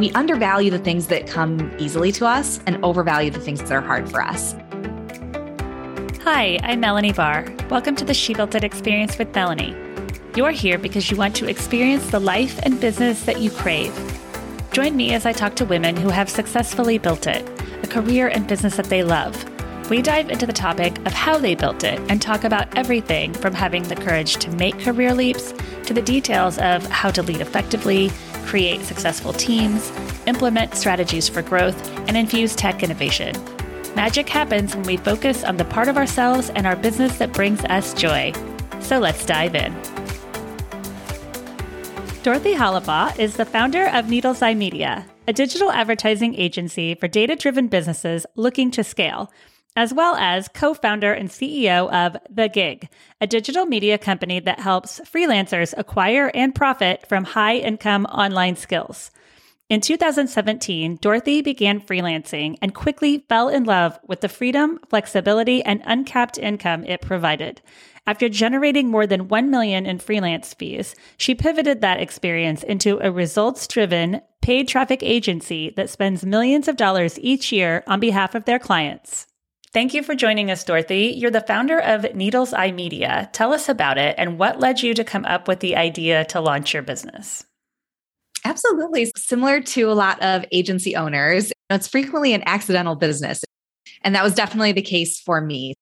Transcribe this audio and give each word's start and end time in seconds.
we 0.00 0.10
undervalue 0.12 0.70
the 0.70 0.78
things 0.78 1.08
that 1.08 1.26
come 1.26 1.70
easily 1.78 2.10
to 2.10 2.26
us 2.26 2.58
and 2.66 2.82
overvalue 2.82 3.30
the 3.30 3.38
things 3.38 3.60
that 3.60 3.70
are 3.70 3.82
hard 3.82 4.10
for 4.10 4.22
us. 4.22 4.54
Hi, 6.22 6.58
I'm 6.62 6.80
Melanie 6.80 7.12
Barr. 7.12 7.46
Welcome 7.68 7.96
to 7.96 8.04
the 8.06 8.14
She 8.14 8.32
Built 8.32 8.54
It 8.54 8.64
Experience 8.64 9.18
with 9.18 9.34
Melanie. 9.34 9.76
You're 10.34 10.52
here 10.52 10.78
because 10.78 11.10
you 11.10 11.18
want 11.18 11.36
to 11.36 11.48
experience 11.48 12.10
the 12.10 12.18
life 12.18 12.58
and 12.62 12.80
business 12.80 13.24
that 13.24 13.40
you 13.40 13.50
crave. 13.50 13.94
Join 14.72 14.96
me 14.96 15.12
as 15.12 15.26
I 15.26 15.32
talk 15.32 15.54
to 15.56 15.66
women 15.66 15.96
who 15.96 16.08
have 16.08 16.30
successfully 16.30 16.96
built 16.96 17.26
it, 17.26 17.46
a 17.82 17.86
career 17.86 18.28
and 18.28 18.46
business 18.46 18.76
that 18.76 18.86
they 18.86 19.02
love. 19.02 19.44
We 19.90 20.00
dive 20.00 20.30
into 20.30 20.46
the 20.46 20.52
topic 20.54 20.96
of 21.04 21.12
how 21.12 21.36
they 21.36 21.56
built 21.56 21.84
it 21.84 22.00
and 22.08 22.22
talk 22.22 22.44
about 22.44 22.74
everything 22.78 23.34
from 23.34 23.52
having 23.52 23.82
the 23.82 23.96
courage 23.96 24.36
to 24.36 24.50
make 24.52 24.78
career 24.78 25.12
leaps 25.12 25.52
to 25.84 25.92
the 25.92 26.00
details 26.00 26.56
of 26.58 26.86
how 26.86 27.10
to 27.10 27.22
lead 27.22 27.40
effectively, 27.40 28.10
create 28.50 28.80
successful 28.80 29.32
teams, 29.32 29.92
implement 30.26 30.74
strategies 30.74 31.28
for 31.28 31.40
growth, 31.40 31.88
and 32.08 32.16
infuse 32.16 32.56
tech 32.56 32.82
innovation. 32.82 33.32
Magic 33.94 34.28
happens 34.28 34.74
when 34.74 34.84
we 34.84 34.96
focus 34.96 35.44
on 35.44 35.56
the 35.56 35.64
part 35.64 35.86
of 35.86 35.96
ourselves 35.96 36.50
and 36.50 36.66
our 36.66 36.74
business 36.74 37.16
that 37.18 37.32
brings 37.32 37.62
us 37.66 37.94
joy. 37.94 38.32
So 38.80 38.98
let's 38.98 39.24
dive 39.24 39.54
in. 39.54 39.72
Dorothy 42.24 42.54
Hollabaugh 42.54 43.16
is 43.20 43.36
the 43.36 43.44
founder 43.44 43.86
of 43.86 44.08
Needle's 44.08 44.42
Eye 44.42 44.54
Media, 44.54 45.06
a 45.28 45.32
digital 45.32 45.70
advertising 45.70 46.34
agency 46.34 46.96
for 46.96 47.06
data 47.06 47.36
driven 47.36 47.68
businesses 47.68 48.26
looking 48.34 48.72
to 48.72 48.82
scale, 48.82 49.30
as 49.76 49.94
well 49.94 50.16
as 50.16 50.48
co 50.48 50.74
founder 50.74 51.12
and 51.12 51.28
CEO 51.28 51.90
of 51.92 52.16
The 52.28 52.48
Gig, 52.48 52.88
a 53.20 53.26
digital 53.26 53.66
media 53.66 53.98
company 53.98 54.40
that 54.40 54.60
helps 54.60 55.00
freelancers 55.00 55.74
acquire 55.76 56.30
and 56.34 56.54
profit 56.54 57.06
from 57.08 57.24
high 57.24 57.56
income 57.56 58.06
online 58.06 58.56
skills. 58.56 59.10
In 59.68 59.80
2017, 59.80 60.98
Dorothy 61.00 61.42
began 61.42 61.80
freelancing 61.80 62.58
and 62.60 62.74
quickly 62.74 63.24
fell 63.28 63.48
in 63.48 63.62
love 63.62 64.00
with 64.04 64.20
the 64.20 64.28
freedom, 64.28 64.80
flexibility, 64.88 65.62
and 65.62 65.80
uncapped 65.84 66.38
income 66.38 66.84
it 66.84 67.00
provided. 67.00 67.62
After 68.04 68.28
generating 68.28 68.88
more 68.88 69.06
than 69.06 69.28
1 69.28 69.48
million 69.48 69.86
in 69.86 70.00
freelance 70.00 70.54
fees, 70.54 70.96
she 71.16 71.36
pivoted 71.36 71.80
that 71.80 72.00
experience 72.00 72.64
into 72.64 72.98
a 73.00 73.12
results-driven 73.12 74.22
paid 74.42 74.66
traffic 74.66 75.04
agency 75.04 75.72
that 75.76 75.90
spends 75.90 76.26
millions 76.26 76.66
of 76.66 76.76
dollars 76.76 77.20
each 77.20 77.52
year 77.52 77.84
on 77.86 78.00
behalf 78.00 78.34
of 78.34 78.46
their 78.46 78.58
clients. 78.58 79.28
Thank 79.72 79.94
you 79.94 80.02
for 80.02 80.16
joining 80.16 80.50
us, 80.50 80.64
Dorothy. 80.64 81.14
You're 81.16 81.30
the 81.30 81.42
founder 81.42 81.78
of 81.78 82.02
Needle's 82.12 82.52
Eye 82.52 82.72
Media. 82.72 83.30
Tell 83.32 83.52
us 83.52 83.68
about 83.68 83.98
it 83.98 84.16
and 84.18 84.36
what 84.36 84.58
led 84.58 84.82
you 84.82 84.94
to 84.94 85.04
come 85.04 85.24
up 85.26 85.46
with 85.46 85.60
the 85.60 85.76
idea 85.76 86.24
to 86.24 86.40
launch 86.40 86.74
your 86.74 86.82
business. 86.82 87.44
Absolutely. 88.44 89.12
Similar 89.16 89.60
to 89.60 89.82
a 89.82 89.94
lot 89.94 90.20
of 90.22 90.44
agency 90.50 90.96
owners, 90.96 91.52
it's 91.68 91.86
frequently 91.86 92.34
an 92.34 92.42
accidental 92.46 92.96
business. 92.96 93.44
And 94.02 94.12
that 94.16 94.24
was 94.24 94.34
definitely 94.34 94.72
the 94.72 94.82
case 94.82 95.20
for 95.20 95.40
me. 95.40 95.74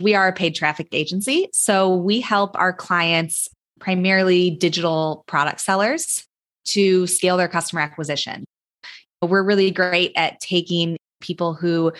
We 0.00 0.14
are 0.14 0.28
a 0.28 0.32
paid 0.32 0.54
traffic 0.54 0.86
agency. 0.92 1.48
So 1.52 1.92
we 1.92 2.20
help 2.20 2.56
our 2.56 2.72
clients, 2.72 3.48
primarily 3.80 4.50
digital 4.50 5.24
product 5.26 5.60
sellers, 5.60 6.24
to 6.66 7.08
scale 7.08 7.36
their 7.36 7.48
customer 7.48 7.80
acquisition. 7.80 8.44
We're 9.20 9.42
really 9.42 9.72
great 9.72 10.12
at 10.14 10.38
taking 10.38 10.98
people 11.20 11.54
who 11.54 11.92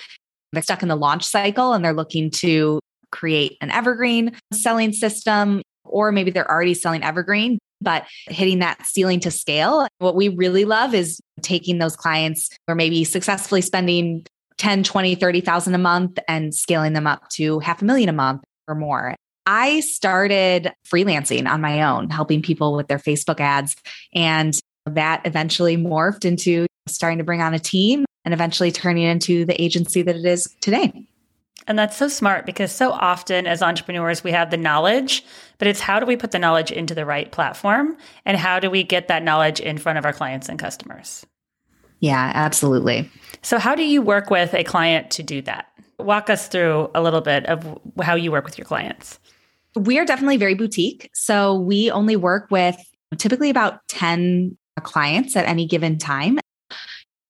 they're 0.54 0.62
stuck 0.62 0.82
in 0.82 0.88
the 0.88 0.96
launch 0.96 1.24
cycle 1.24 1.72
and 1.72 1.84
they're 1.84 1.92
looking 1.92 2.30
to 2.30 2.80
create 3.10 3.56
an 3.60 3.70
evergreen 3.70 4.36
selling 4.52 4.92
system, 4.92 5.62
or 5.84 6.12
maybe 6.12 6.30
they're 6.30 6.50
already 6.50 6.74
selling 6.74 7.02
evergreen, 7.02 7.58
but 7.80 8.04
hitting 8.28 8.58
that 8.58 8.84
ceiling 8.86 9.20
to 9.20 9.30
scale. 9.30 9.86
What 9.98 10.16
we 10.16 10.28
really 10.28 10.64
love 10.64 10.94
is 10.94 11.20
taking 11.42 11.78
those 11.78 11.96
clients 11.96 12.50
who 12.66 12.72
are 12.72 12.76
maybe 12.76 13.04
successfully 13.04 13.60
spending 13.60 14.24
10, 14.58 14.84
20, 14.84 15.14
30,000 15.14 15.74
a 15.74 15.78
month 15.78 16.18
and 16.28 16.54
scaling 16.54 16.92
them 16.92 17.06
up 17.06 17.28
to 17.30 17.58
half 17.60 17.82
a 17.82 17.84
million 17.84 18.08
a 18.08 18.12
month 18.12 18.42
or 18.66 18.74
more. 18.74 19.14
I 19.46 19.80
started 19.80 20.72
freelancing 20.90 21.46
on 21.46 21.60
my 21.60 21.82
own, 21.82 22.08
helping 22.10 22.40
people 22.40 22.74
with 22.74 22.88
their 22.88 22.98
Facebook 22.98 23.40
ads. 23.40 23.76
And 24.14 24.58
that 24.86 25.22
eventually 25.24 25.76
morphed 25.76 26.24
into 26.24 26.66
starting 26.86 27.18
to 27.18 27.24
bring 27.24 27.40
on 27.40 27.54
a 27.54 27.58
team 27.58 28.04
and 28.24 28.34
eventually 28.34 28.72
turning 28.72 29.04
into 29.04 29.44
the 29.44 29.60
agency 29.60 30.02
that 30.02 30.16
it 30.16 30.24
is 30.24 30.48
today. 30.60 31.06
And 31.66 31.78
that's 31.78 31.96
so 31.96 32.08
smart 32.08 32.44
because 32.44 32.72
so 32.72 32.92
often 32.92 33.46
as 33.46 33.62
entrepreneurs, 33.62 34.22
we 34.22 34.32
have 34.32 34.50
the 34.50 34.56
knowledge, 34.56 35.24
but 35.58 35.66
it's 35.66 35.80
how 35.80 35.98
do 35.98 36.04
we 36.04 36.16
put 36.16 36.30
the 36.30 36.38
knowledge 36.38 36.70
into 36.70 36.94
the 36.94 37.06
right 37.06 37.30
platform 37.30 37.96
and 38.26 38.36
how 38.36 38.60
do 38.60 38.70
we 38.70 38.82
get 38.82 39.08
that 39.08 39.22
knowledge 39.22 39.60
in 39.60 39.78
front 39.78 39.98
of 39.98 40.04
our 40.04 40.12
clients 40.12 40.48
and 40.48 40.58
customers? 40.58 41.24
Yeah, 42.00 42.32
absolutely. 42.34 43.10
So, 43.40 43.58
how 43.58 43.74
do 43.74 43.82
you 43.82 44.02
work 44.02 44.28
with 44.28 44.52
a 44.52 44.64
client 44.64 45.10
to 45.12 45.22
do 45.22 45.40
that? 45.42 45.66
Walk 45.98 46.28
us 46.28 46.48
through 46.48 46.90
a 46.94 47.00
little 47.00 47.22
bit 47.22 47.46
of 47.46 47.78
how 48.02 48.14
you 48.14 48.30
work 48.30 48.44
with 48.44 48.58
your 48.58 48.66
clients. 48.66 49.18
We 49.74 49.98
are 49.98 50.04
definitely 50.04 50.36
very 50.36 50.54
boutique. 50.54 51.08
So, 51.14 51.54
we 51.54 51.90
only 51.90 52.16
work 52.16 52.50
with 52.50 52.76
typically 53.16 53.48
about 53.48 53.86
10 53.88 54.56
clients 54.82 55.34
at 55.34 55.46
any 55.46 55.66
given 55.66 55.96
time. 55.96 56.38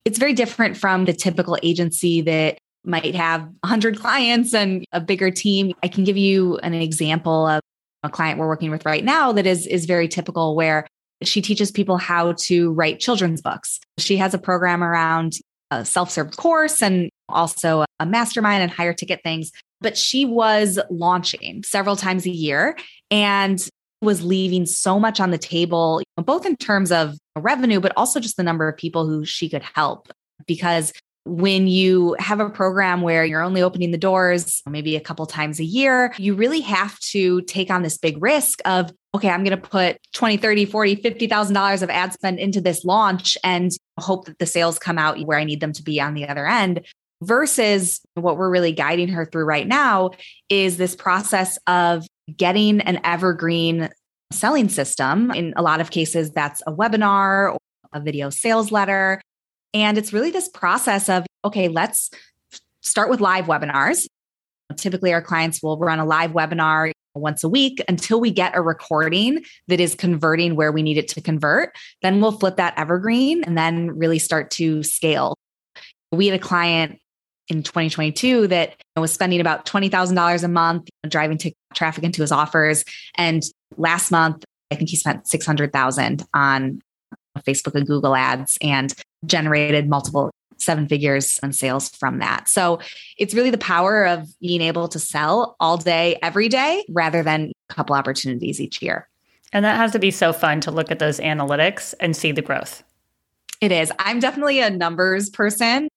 It's 0.05 0.19
very 0.19 0.35
different 0.35 0.77
from 0.77 1.05
the 1.07 1.13
typical 1.13 1.59
agency 1.63 2.21
that 2.23 2.59
might 2.85 3.15
have 3.15 3.43
100 3.61 3.99
clients 3.99 4.53
and 4.53 4.85
a 4.93 5.01
bigger 5.01 5.31
team. 5.31 5.73
I 5.83 5.89
can 5.89 6.05
give 6.05 6.19
you 6.19 6.59
an 6.59 6.75
example 6.75 7.47
of 7.47 7.61
a 8.03 8.11
client 8.11 8.39
we're 8.39 8.47
working 8.47 8.71
with 8.71 8.85
right 8.85 9.03
now 9.03 9.33
that 9.33 9.47
is 9.47 9.67
is 9.67 9.87
very 9.87 10.09
typical 10.09 10.55
where 10.55 10.87
she 11.23 11.41
teaches 11.41 11.71
people 11.71 11.97
how 11.97 12.33
to 12.33 12.73
write 12.73 13.01
children's 13.01 13.41
books. 13.41 13.81
She 13.99 14.19
has 14.19 14.35
a 14.35 14.39
program 14.39 14.85
around 14.85 15.33
a 15.71 15.85
self-serve 15.85 16.37
course 16.37 16.83
and 16.83 17.09
also 17.29 17.85
a 17.99 18.07
mastermind 18.07 18.63
and 18.63 18.71
higher 18.71 18.93
ticket 18.93 19.21
things. 19.23 19.51
But 19.81 19.97
she 19.97 20.27
was 20.27 20.79
launching 20.91 21.63
several 21.65 21.97
times 21.97 22.27
a 22.27 22.31
year 22.31 22.77
and 23.11 23.67
was 24.05 24.25
leaving 24.25 24.67
so 24.67 25.01
much 25.01 25.21
on 25.21 25.31
the 25.31 25.39
table, 25.39 26.03
both 26.17 26.47
in 26.47 26.57
terms 26.57 26.93
of 26.93 27.19
revenue, 27.37 27.81
but 27.81 27.93
also 27.97 28.21
just 28.21 28.37
the 28.37 28.43
number 28.43 28.69
of 28.69 28.77
people 28.77 29.07
who 29.07 29.25
she 29.25 29.49
could 29.49 29.63
help. 29.63 30.13
Because 30.47 30.93
when 31.27 31.67
you 31.67 32.15
have 32.19 32.39
a 32.39 32.51
program 32.51 33.01
where 33.01 33.25
you're 33.25 33.43
only 33.43 33.63
opening 33.63 33.91
the 33.91 33.99
doors 33.99 34.63
maybe 34.69 34.95
a 34.95 35.01
couple 35.01 35.25
times 35.25 35.59
a 35.59 35.65
year, 35.65 36.13
you 36.19 36.35
really 36.35 36.61
have 36.61 36.99
to 37.01 37.41
take 37.43 37.71
on 37.71 37.83
this 37.83 37.97
big 37.97 38.23
risk 38.23 38.61
of, 38.67 38.93
okay, 39.15 39.31
I'm 39.31 39.43
going 39.43 39.59
to 39.59 39.69
put 39.69 39.97
20, 40.13 40.37
30, 40.37 40.67
40, 40.67 40.97
$50,000 40.97 41.83
of 41.83 41.91
ad 41.91 42.13
spend 42.13 42.39
into 42.39 42.61
this 42.61 42.85
launch 42.85 43.39
and 43.43 43.73
hope 43.99 44.27
that 44.27 44.39
the 44.39 44.47
sales 44.47 44.79
come 44.79 44.99
out 44.99 45.19
where 45.25 45.39
I 45.39 45.45
need 45.45 45.61
them 45.61 45.73
to 45.73 45.83
be 45.83 46.01
on 46.01 46.15
the 46.15 46.29
other 46.29 46.47
end. 46.47 46.85
Versus 47.23 48.03
what 48.15 48.37
we're 48.37 48.51
really 48.51 48.73
guiding 48.73 49.09
her 49.09 49.25
through 49.25 49.45
right 49.45 49.67
now 49.67 50.11
is 50.51 50.77
this 50.77 50.95
process 50.95 51.59
of 51.67 52.07
getting 52.37 52.81
an 52.81 53.01
evergreen 53.05 53.91
selling 54.33 54.69
system. 54.69 55.31
In 55.31 55.55
a 55.57 55.63
lot 55.63 55.81
of 55.81 55.91
cases, 55.91 56.31
that's 56.31 56.63
a 56.67 56.73
webinar 56.73 57.53
or 57.53 57.59
a 57.93 58.01
video 58.01 58.31
sales 58.31 58.73
letter 58.73 59.21
and 59.75 59.99
it's 59.99 60.13
really 60.13 60.31
this 60.31 60.49
process 60.49 61.09
of, 61.09 61.27
okay, 61.45 61.69
let's 61.69 62.09
start 62.81 63.11
with 63.11 63.21
live 63.21 63.47
webinars. 63.47 64.07
Typically, 64.77 65.13
our 65.13 65.21
clients 65.21 65.63
will 65.63 65.77
run 65.79 65.99
a 65.99 66.05
live 66.05 66.31
webinar 66.31 66.93
once 67.15 67.45
a 67.45 67.49
week 67.49 67.83
until 67.89 68.21
we 68.21 68.31
get 68.31 68.57
a 68.57 68.63
recording 68.63 69.45
that 69.69 69.81
is 69.81 69.95
converting 69.95 70.57
where 70.57 70.73
we 70.73 70.83
need 70.83 70.97
it 70.97 71.09
to 71.09 71.21
convert. 71.21 71.77
Then 72.03 72.21
we'll 72.21 72.33
flip 72.33 72.57
that 72.57 72.75
evergreen 72.79 73.45
and 73.45 73.59
then 73.59 73.91
really 73.91 74.19
start 74.19 74.51
to 74.53 74.83
scale. 74.83 75.37
We 76.13 76.27
had 76.27 76.41
a 76.41 76.43
client 76.43 76.99
in 77.49 77.63
2022 77.63 78.49
that 78.49 78.75
was 78.97 79.13
spending 79.13 79.41
about 79.41 79.67
$20,000 79.67 80.45
a 80.45 80.49
month 80.49 80.89
driving 81.09 81.39
to 81.39 81.53
traffic 81.75 82.05
into 82.05 82.23
his 82.23 82.33
offers. 82.33 82.85
And 83.17 83.43
last 83.77 84.11
month, 84.11 84.45
I 84.71 84.77
think 84.77 84.91
he 84.91 84.97
spent 84.97 85.29
600,000 85.29 86.25
on 86.33 86.81
uh, 87.13 87.41
Facebook 87.41 87.75
and 87.75 87.87
Google 87.87 88.15
ads 88.15 88.59
and 88.63 88.93
generated 89.27 89.89
multiple 89.89 90.31
seven 90.57 90.89
figures 90.89 91.39
in 91.43 91.53
sales 91.53 91.89
from 91.91 92.19
that. 92.21 92.49
So 92.49 92.81
it's 93.19 93.35
really 93.35 93.51
the 93.51 93.59
power 93.59 94.07
of 94.07 94.27
being 94.41 94.63
able 94.63 94.89
to 94.89 94.99
sell 94.99 95.57
all 95.61 95.77
day, 95.77 96.19
every 96.23 96.49
day, 96.49 96.85
rather 96.89 97.23
than 97.23 97.53
a 97.71 97.75
couple 97.75 97.95
opportunities 97.95 98.61
each 98.61 98.81
year. 98.81 99.09
And 99.53 99.65
that 99.65 99.77
has 99.77 99.93
to 99.93 99.99
be 99.99 100.11
so 100.11 100.33
fun 100.33 100.61
to 100.63 100.71
look 100.71 100.91
at 100.91 100.99
those 100.99 101.21
analytics 101.21 101.95
and 102.01 102.17
see 102.17 102.33
the 102.33 102.43
growth. 102.43 102.83
It 103.61 103.73
is. 103.73 103.93
I'm 103.99 104.19
definitely 104.19 104.61
a 104.61 104.71
numbers 104.71 105.31
person. 105.31 105.89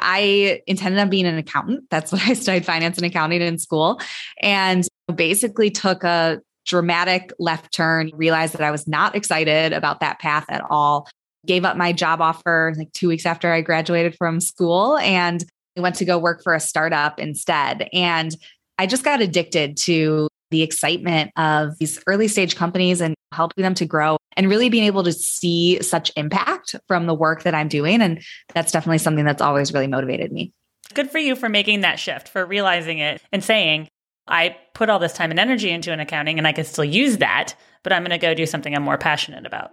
I 0.00 0.62
intended 0.66 1.00
on 1.00 1.10
being 1.10 1.26
an 1.26 1.38
accountant. 1.38 1.84
That's 1.90 2.12
what 2.12 2.26
I 2.26 2.34
studied 2.34 2.64
finance 2.64 2.96
and 2.96 3.06
accounting 3.06 3.42
in 3.42 3.58
school. 3.58 4.00
And 4.42 4.86
basically 5.14 5.70
took 5.70 6.04
a 6.04 6.40
dramatic 6.66 7.32
left 7.38 7.72
turn, 7.72 8.10
realized 8.14 8.52
that 8.54 8.62
I 8.62 8.70
was 8.70 8.86
not 8.86 9.16
excited 9.16 9.72
about 9.72 10.00
that 10.00 10.18
path 10.18 10.44
at 10.48 10.62
all. 10.70 11.08
Gave 11.46 11.64
up 11.64 11.76
my 11.76 11.92
job 11.92 12.20
offer 12.20 12.74
like 12.76 12.92
two 12.92 13.08
weeks 13.08 13.26
after 13.26 13.52
I 13.52 13.62
graduated 13.62 14.14
from 14.16 14.40
school 14.40 14.98
and 14.98 15.44
went 15.76 15.96
to 15.96 16.04
go 16.04 16.18
work 16.18 16.42
for 16.42 16.54
a 16.54 16.60
startup 16.60 17.18
instead. 17.18 17.88
And 17.92 18.36
I 18.78 18.86
just 18.86 19.04
got 19.04 19.20
addicted 19.20 19.76
to 19.78 20.28
the 20.50 20.62
excitement 20.62 21.30
of 21.36 21.78
these 21.78 22.02
early 22.06 22.28
stage 22.28 22.56
companies 22.56 23.00
and 23.00 23.14
helping 23.32 23.62
them 23.62 23.74
to 23.74 23.86
grow. 23.86 24.16
And 24.36 24.48
really 24.48 24.68
being 24.68 24.84
able 24.84 25.02
to 25.04 25.12
see 25.12 25.82
such 25.82 26.12
impact 26.16 26.76
from 26.86 27.06
the 27.06 27.14
work 27.14 27.42
that 27.42 27.54
I'm 27.54 27.68
doing. 27.68 28.00
And 28.00 28.22
that's 28.54 28.72
definitely 28.72 28.98
something 28.98 29.24
that's 29.24 29.42
always 29.42 29.72
really 29.72 29.86
motivated 29.86 30.32
me. 30.32 30.52
Good 30.94 31.10
for 31.10 31.18
you 31.18 31.36
for 31.36 31.48
making 31.48 31.80
that 31.82 31.98
shift, 31.98 32.28
for 32.28 32.44
realizing 32.44 32.98
it 32.98 33.22
and 33.32 33.42
saying, 33.44 33.88
I 34.26 34.56
put 34.74 34.90
all 34.90 34.98
this 34.98 35.12
time 35.12 35.30
and 35.30 35.40
energy 35.40 35.70
into 35.70 35.92
an 35.92 36.00
accounting 36.00 36.38
and 36.38 36.46
I 36.46 36.52
can 36.52 36.64
still 36.64 36.84
use 36.84 37.18
that, 37.18 37.54
but 37.82 37.92
I'm 37.92 38.02
going 38.02 38.10
to 38.10 38.18
go 38.18 38.34
do 38.34 38.46
something 38.46 38.74
I'm 38.74 38.82
more 38.82 38.98
passionate 38.98 39.46
about. 39.46 39.70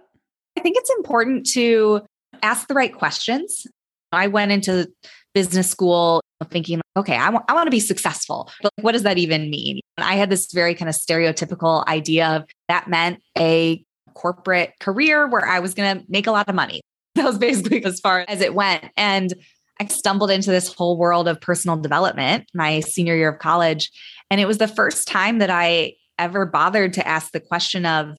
I 0.56 0.60
think 0.60 0.76
it's 0.76 0.90
important 0.98 1.46
to 1.50 2.02
ask 2.42 2.66
the 2.66 2.74
right 2.74 2.92
questions. 2.92 3.66
I 4.12 4.26
went 4.26 4.52
into 4.52 4.90
business 5.34 5.68
school 5.70 6.22
thinking, 6.50 6.80
okay, 6.96 7.16
I 7.16 7.30
want, 7.30 7.44
I 7.48 7.54
want 7.54 7.66
to 7.66 7.70
be 7.70 7.80
successful. 7.80 8.50
But 8.62 8.72
what 8.80 8.92
does 8.92 9.02
that 9.02 9.18
even 9.18 9.50
mean? 9.50 9.80
I 9.98 10.14
had 10.14 10.30
this 10.30 10.52
very 10.52 10.74
kind 10.74 10.88
of 10.88 10.94
stereotypical 10.94 11.86
idea 11.86 12.28
of 12.28 12.44
that 12.68 12.88
meant 12.88 13.22
a 13.36 13.84
corporate 14.14 14.72
career 14.80 15.26
where 15.26 15.46
I 15.46 15.60
was 15.60 15.74
going 15.74 15.98
to 15.98 16.04
make 16.08 16.26
a 16.26 16.32
lot 16.32 16.48
of 16.48 16.54
money. 16.54 16.80
That 17.14 17.24
was 17.24 17.38
basically 17.38 17.84
as 17.84 17.98
far 17.98 18.24
as 18.28 18.40
it 18.40 18.54
went. 18.54 18.84
And 18.96 19.34
I 19.80 19.86
stumbled 19.86 20.30
into 20.30 20.52
this 20.52 20.72
whole 20.72 20.96
world 20.96 21.26
of 21.26 21.40
personal 21.40 21.76
development 21.76 22.48
my 22.54 22.78
senior 22.78 23.16
year 23.16 23.30
of 23.30 23.40
college. 23.40 23.90
And 24.30 24.40
it 24.40 24.46
was 24.46 24.58
the 24.58 24.68
first 24.68 25.08
time 25.08 25.38
that 25.38 25.50
I 25.50 25.94
ever 26.20 26.46
bothered 26.46 26.92
to 26.92 27.06
ask 27.06 27.32
the 27.32 27.40
question 27.40 27.86
of, 27.86 28.16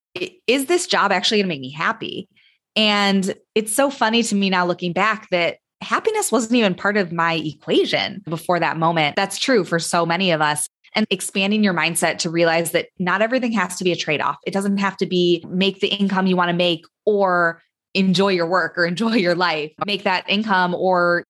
is 0.48 0.66
this 0.66 0.86
job 0.86 1.14
actually 1.14 1.38
going 1.38 1.46
to 1.46 1.50
make 1.50 1.62
me 1.62 1.72
happy? 1.72 2.28
And 2.76 3.34
it's 3.56 3.74
so 3.74 3.90
funny 3.90 4.22
to 4.24 4.36
me 4.36 4.50
now 4.50 4.66
looking 4.66 4.92
back 4.92 5.30
that 5.30 5.58
happiness 5.82 6.32
wasn't 6.32 6.56
even 6.56 6.76
part 6.76 6.98
of 6.98 7.12
my 7.12 7.36
equation 7.36 8.22
before 8.28 8.60
that 8.60 8.78
moment. 8.78 9.16
That's 9.16 9.38
true 9.38 9.64
for 9.64 9.80
so 9.80 10.06
many 10.06 10.32
of 10.32 10.42
us 10.42 10.68
and 10.96 11.06
expanding 11.10 11.64
your 11.64 11.74
mindset 11.74 12.18
to 12.20 12.30
realize 12.30 12.72
that 12.72 12.88
not 12.98 13.22
everything 13.22 13.52
has 13.54 13.78
to 13.78 13.84
be 13.84 13.92
a 13.92 13.96
trade 13.96 14.22
off. 14.22 14.38
It 14.46 14.52
doesn't 14.52 14.78
have 14.78 14.98
to 14.98 15.06
be 15.06 15.44
make 15.48 15.80
the 15.80 15.88
income 15.88 16.28
you 16.28 16.36
want 16.36 16.50
to 16.50 16.56
make 16.56 16.86
or 17.06 17.62
enjoy 17.94 18.30
your 18.30 18.48
work 18.48 18.78
or 18.78 18.86
enjoy 18.88 19.16
your 19.16 19.36
life, 19.36 19.72
make 19.86 20.04
that 20.04 20.26
income 20.28 20.74
or 20.76 21.24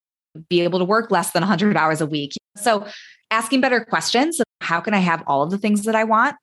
be 0.49 0.61
able 0.61 0.79
to 0.79 0.85
work 0.85 1.11
less 1.11 1.31
than 1.31 1.41
100 1.41 1.75
hours 1.75 2.01
a 2.01 2.05
week. 2.05 2.33
So, 2.55 2.85
asking 3.31 3.61
better 3.61 3.83
questions 3.83 4.41
how 4.61 4.81
can 4.81 4.93
I 4.93 4.99
have 4.99 5.23
all 5.25 5.41
of 5.41 5.51
the 5.51 5.57
things 5.57 5.83
that 5.83 5.95
I 5.95 6.03
want? 6.03 6.35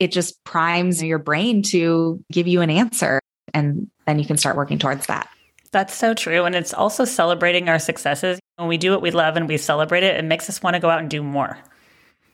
It 0.00 0.12
just 0.12 0.42
primes 0.44 1.02
your 1.02 1.18
brain 1.18 1.62
to 1.64 2.22
give 2.32 2.46
you 2.46 2.60
an 2.60 2.70
answer. 2.70 3.20
And 3.52 3.90
then 4.06 4.18
you 4.18 4.24
can 4.24 4.36
start 4.36 4.56
working 4.56 4.78
towards 4.78 5.06
that. 5.06 5.28
That's 5.70 5.94
so 5.94 6.14
true. 6.14 6.44
And 6.44 6.54
it's 6.54 6.72
also 6.72 7.04
celebrating 7.04 7.68
our 7.68 7.78
successes. 7.78 8.38
When 8.56 8.68
we 8.68 8.78
do 8.78 8.92
what 8.92 9.02
we 9.02 9.10
love 9.10 9.36
and 9.36 9.48
we 9.48 9.56
celebrate 9.56 10.02
it, 10.02 10.16
it 10.16 10.24
makes 10.24 10.48
us 10.48 10.62
want 10.62 10.74
to 10.74 10.80
go 10.80 10.88
out 10.88 11.00
and 11.00 11.10
do 11.10 11.22
more. 11.22 11.58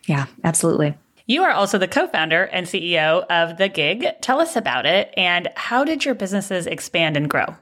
Yeah, 0.07 0.27
absolutely. 0.45 0.97
You 1.27 1.45
are 1.45 1.53
also 1.53 1.79
the 1.79 1.87
co 1.87 2.09
founder 2.09 2.45
and 2.45 2.67
CEO 2.67 3.25
of 3.31 3.57
The 3.57 3.69
Gig. 3.69 4.05
Tell 4.21 4.41
us 4.41 4.57
about 4.57 4.87
it 4.87 5.15
and 5.17 5.49
how 5.55 5.85
did 5.85 6.05
your 6.05 6.15
businesses 6.15 6.67
expand 6.67 7.17
and 7.17 7.31
grow? 7.31 7.55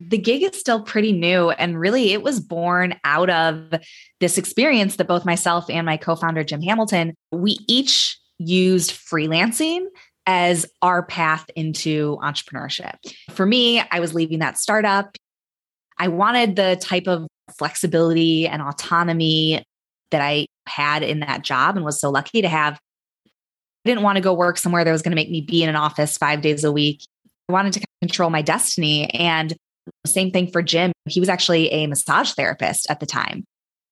The 0.00 0.18
gig 0.18 0.42
is 0.42 0.58
still 0.58 0.82
pretty 0.82 1.12
new. 1.12 1.50
And 1.50 1.78
really, 1.78 2.12
it 2.12 2.22
was 2.22 2.40
born 2.40 2.98
out 3.04 3.28
of 3.28 3.74
this 4.18 4.38
experience 4.38 4.96
that 4.96 5.06
both 5.06 5.26
myself 5.26 5.68
and 5.68 5.84
my 5.84 5.98
co 5.98 6.16
founder, 6.16 6.42
Jim 6.42 6.62
Hamilton, 6.62 7.14
we 7.32 7.58
each 7.68 8.18
used 8.38 8.92
freelancing 8.92 9.84
as 10.26 10.64
our 10.80 11.02
path 11.02 11.44
into 11.54 12.16
entrepreneurship. 12.22 12.94
For 13.30 13.44
me, 13.44 13.82
I 13.90 14.00
was 14.00 14.14
leaving 14.14 14.38
that 14.38 14.58
startup. 14.58 15.16
I 15.98 16.08
wanted 16.08 16.56
the 16.56 16.78
type 16.80 17.06
of 17.06 17.26
flexibility 17.58 18.46
and 18.46 18.62
autonomy 18.62 19.62
that 20.10 20.20
I 20.20 20.46
had 20.66 21.02
in 21.02 21.20
that 21.20 21.42
job 21.42 21.76
and 21.76 21.84
was 21.84 22.00
so 22.00 22.10
lucky 22.10 22.42
to 22.42 22.48
have. 22.48 22.74
I 23.24 23.88
didn't 23.88 24.02
want 24.02 24.16
to 24.16 24.22
go 24.22 24.34
work 24.34 24.58
somewhere 24.58 24.84
that 24.84 24.92
was 24.92 25.02
going 25.02 25.12
to 25.12 25.16
make 25.16 25.30
me 25.30 25.40
be 25.40 25.62
in 25.62 25.68
an 25.68 25.76
office 25.76 26.16
five 26.18 26.42
days 26.42 26.64
a 26.64 26.72
week. 26.72 27.04
I 27.48 27.52
wanted 27.52 27.72
to 27.74 27.86
control 28.02 28.30
my 28.30 28.42
destiny. 28.42 29.10
And 29.14 29.54
same 30.06 30.30
thing 30.30 30.50
for 30.50 30.62
Jim. 30.62 30.92
He 31.08 31.20
was 31.20 31.28
actually 31.28 31.70
a 31.72 31.86
massage 31.86 32.32
therapist 32.32 32.88
at 32.90 33.00
the 33.00 33.06
time 33.06 33.44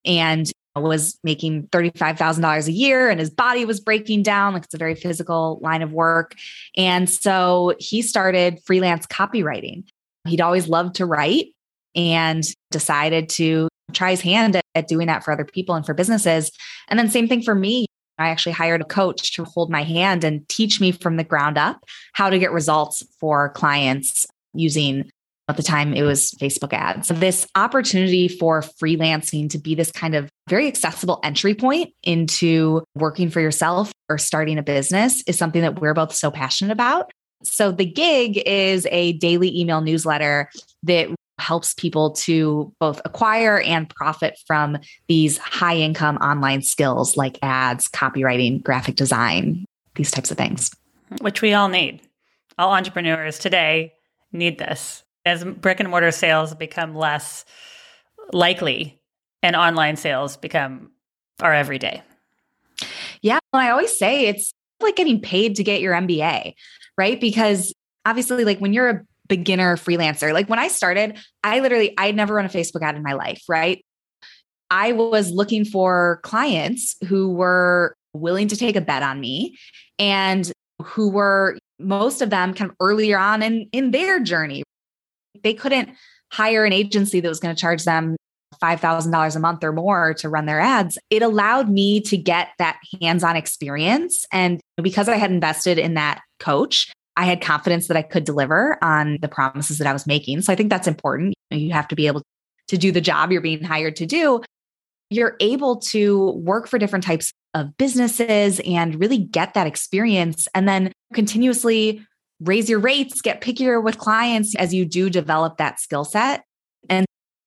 and 0.05 0.51
was 0.77 1.19
making 1.25 1.67
$35,000 1.69 2.69
a 2.69 2.73
year 2.73 3.11
and 3.11 3.19
his 3.19 3.31
body 3.31 3.65
was 3.65 3.81
breaking 3.81 4.23
down. 4.23 4.55
Like 4.55 4.65
it's 4.65 4.75
a 4.75 4.79
very 4.79 4.95
physical 4.95 5.59
line 5.63 5.83
of 5.83 5.93
work. 5.93 6.35
And 6.77 7.09
so 7.09 7.75
he 7.79 8.03
started 8.03 8.61
freelance 8.65 9.07
copywriting. 9.07 9.85
He'd 10.27 10.41
always 10.41 10.69
loved 10.69 10.97
to 10.97 11.07
write 11.07 11.47
and 11.95 12.45
decided 12.71 13.29
to 13.31 13.69
try 13.93 14.11
his 14.11 14.21
hand 14.21 14.57
at, 14.57 14.65
at 14.75 14.89
doing 14.89 15.07
that 15.07 15.25
for 15.25 15.33
other 15.33 15.45
people 15.45 15.75
and 15.75 15.85
for 15.85 15.95
businesses. 15.95 16.51
And 16.89 16.99
then 16.99 17.09
same 17.09 17.29
thing 17.29 17.43
for 17.43 17.55
me. 17.55 17.87
I 18.19 18.31
actually 18.31 18.53
hired 18.53 18.81
a 18.81 18.85
coach 18.85 19.33
to 19.35 19.45
hold 19.45 19.71
my 19.71 19.85
hand 19.85 20.25
and 20.25 20.49
teach 20.49 20.81
me 20.81 20.91
from 20.91 21.17
the 21.17 21.25
ground 21.25 21.57
up 21.57 21.85
how 22.15 22.31
to 22.31 22.39
get 22.39 22.53
results 22.53 23.03
for 23.21 23.51
clients 23.51 24.27
using 24.55 25.09
at 25.49 25.57
the 25.57 25.63
time 25.63 25.95
it 25.95 26.03
was 26.03 26.33
Facebook 26.33 26.75
ads. 26.75 27.09
This 27.09 27.47
opportunity 27.55 28.29
for 28.29 28.61
freelancing 28.61 29.49
to 29.51 29.59
be 29.59 29.75
this 29.75 29.91
kind 29.91 30.15
of 30.15 30.29
very 30.49 30.67
accessible 30.67 31.21
entry 31.25 31.55
point 31.55 31.93
into 32.03 32.83
working 32.95 33.31
for 33.31 33.41
yourself 33.41 33.91
or 34.11 34.19
starting 34.19 34.59
a 34.59 34.63
business 34.63 35.23
is 35.27 35.39
something 35.39 35.63
that 35.63 35.81
we're 35.81 35.95
both 35.95 36.15
so 36.15 36.31
passionate 36.31 36.73
about. 36.73 37.11
So 37.45 37.71
the 37.71 37.87
gig 37.87 38.43
is 38.45 38.87
a 38.91 39.13
daily 39.15 39.59
email 39.59 39.81
newsletter 39.81 40.51
that 40.83 41.09
helps 41.39 41.75
people 41.75 42.13
to 42.13 42.73
both 42.81 43.01
acquire 43.05 43.61
and 43.61 43.89
profit 43.91 44.39
from 44.47 44.79
these 45.09 45.39
high 45.39 45.77
income 45.77 46.17
online 46.17 46.63
skills 46.63 47.17
like 47.17 47.39
ads, 47.43 47.87
copywriting, 47.89 48.63
graphic 48.63 48.97
design, 48.97 49.65
these 49.95 50.11
types 50.11 50.31
of 50.31 50.37
things. 50.37 50.71
Which 51.21 51.43
we 51.43 51.55
all 51.55 51.69
need. 51.69 52.01
All 52.59 52.73
entrepreneurs 52.73 53.39
today 53.39 53.95
need 54.33 54.59
this. 54.59 55.05
As 55.25 55.45
brick 55.45 55.81
and 55.81 55.91
mortar 55.91 56.11
sales 56.11 56.55
become 56.55 56.95
less 56.95 57.45
likely 58.33 59.01
and 59.43 59.57
online 59.57 59.97
sales 59.97 60.37
become 60.37 60.91
our 61.41 61.55
everyday. 61.55 62.03
Yeah. 63.23 63.39
I 63.53 63.71
always 63.71 63.97
say 63.97 64.27
it's 64.27 64.53
like 64.81 64.97
getting 64.97 65.21
paid 65.21 65.57
to 65.57 65.65
get 65.65 65.81
your 65.81 65.95
MBA, 65.95 66.55
right? 66.97 67.21
Because 67.21 67.73
obviously, 68.07 68.45
like 68.45 68.59
when 68.59 68.73
you're 68.73 68.89
a 68.89 69.05
beginner 69.29 69.77
freelancer. 69.77 70.33
Like 70.33 70.49
when 70.49 70.59
I 70.59 70.69
started, 70.69 71.19
I 71.45 71.61
literally, 71.61 71.95
I'd 71.99 72.17
never 72.17 72.35
run 72.35 72.47
a 72.47 72.49
Facebook 72.49 72.83
ad 72.83 72.97
in 72.97 73.03
my 73.03 73.13
life, 73.13 73.43
right? 73.49 73.85
I 74.71 74.93
was 74.93 75.31
looking 75.31 75.65
for 75.65 76.21
clients 76.23 76.97
who 77.07 77.33
were 77.33 77.95
willing 78.13 78.49
to 78.49 78.57
take 78.57 78.77
a 78.77 78.81
bet 78.81 79.03
on 79.03 79.21
me 79.21 79.57
and 79.99 80.51
who 80.83 81.11
were 81.11 81.59
most 81.79 82.23
of 82.23 82.31
them 82.31 82.55
kind 82.55 82.71
of 82.71 82.77
earlier 82.81 83.19
on 83.19 83.43
in, 83.43 83.69
in 83.73 83.91
their 83.91 84.21
journey. 84.21 84.63
They 85.43 85.55
couldn't 85.55 85.91
hire 86.33 86.65
an 86.65 86.73
agency 86.73 87.21
that 87.21 87.29
was 87.29 87.41
going 87.41 87.55
to 87.55 87.61
charge 87.61 87.85
them 87.85 88.17
$5,000 88.63 89.37
a 89.37 89.39
month 89.39 89.63
or 89.63 89.73
more 89.73 90.15
to 90.15 90.29
run 90.29 90.47
their 90.47 90.61
ads. 90.61 90.99
It 91.11 91.23
allowed 91.23 91.69
me 91.69 92.01
to 92.03 92.17
get 92.17 92.49
that 92.59 92.79
hands 93.01 93.23
on 93.23 93.37
experience. 93.37 94.27
And 94.33 94.61
because 94.83 95.09
I 95.09 95.17
had 95.17 95.31
invested 95.31 95.79
in 95.79 95.95
that 95.95 96.21
coach, 96.41 96.91
I 97.19 97.25
had 97.25 97.41
confidence 97.41 97.89
that 97.89 97.97
I 97.97 98.03
could 98.03 98.23
deliver 98.23 98.79
on 98.81 99.19
the 99.21 99.29
promises 99.29 99.79
that 99.79 99.89
I 99.89 99.93
was 99.93 100.07
making. 100.07 100.41
So 100.43 100.53
I 100.53 100.57
think 100.57 100.71
that's 100.71 100.87
important. 100.87 101.35
You 101.51 101.73
have 101.73 101.89
to 101.89 101.97
be 101.97 102.07
able 102.07 102.23
to 102.69 102.79
do 102.79 102.93
the 102.93 103.01
job 103.01 103.33
you're 103.33 103.41
being 103.41 103.65
hired 103.65 103.97
to 103.97 104.07
do. 104.07 104.41
You're 105.11 105.37
able 105.41 105.79
to 105.79 106.31
work 106.33 106.69
for 106.69 106.79
different 106.79 107.05
types 107.05 107.33
of 107.55 107.77
businesses 107.77 108.61
and 108.65 109.01
really 109.01 109.19
get 109.19 109.55
that 109.55 109.67
experience 109.67 110.47
and 110.55 110.69
then 110.69 110.93
continuously 111.13 112.07
raise 112.41 112.71
your 112.71 112.79
rates, 112.79 113.21
get 113.21 113.41
pickier 113.41 113.83
with 113.83 113.99
clients 113.99 114.55
as 114.55 114.73
you 114.73 114.85
do 114.85 115.11
develop 115.11 115.57
that 115.57 115.81
skill 115.81 116.05
set. 116.05 116.45
And 116.89 117.05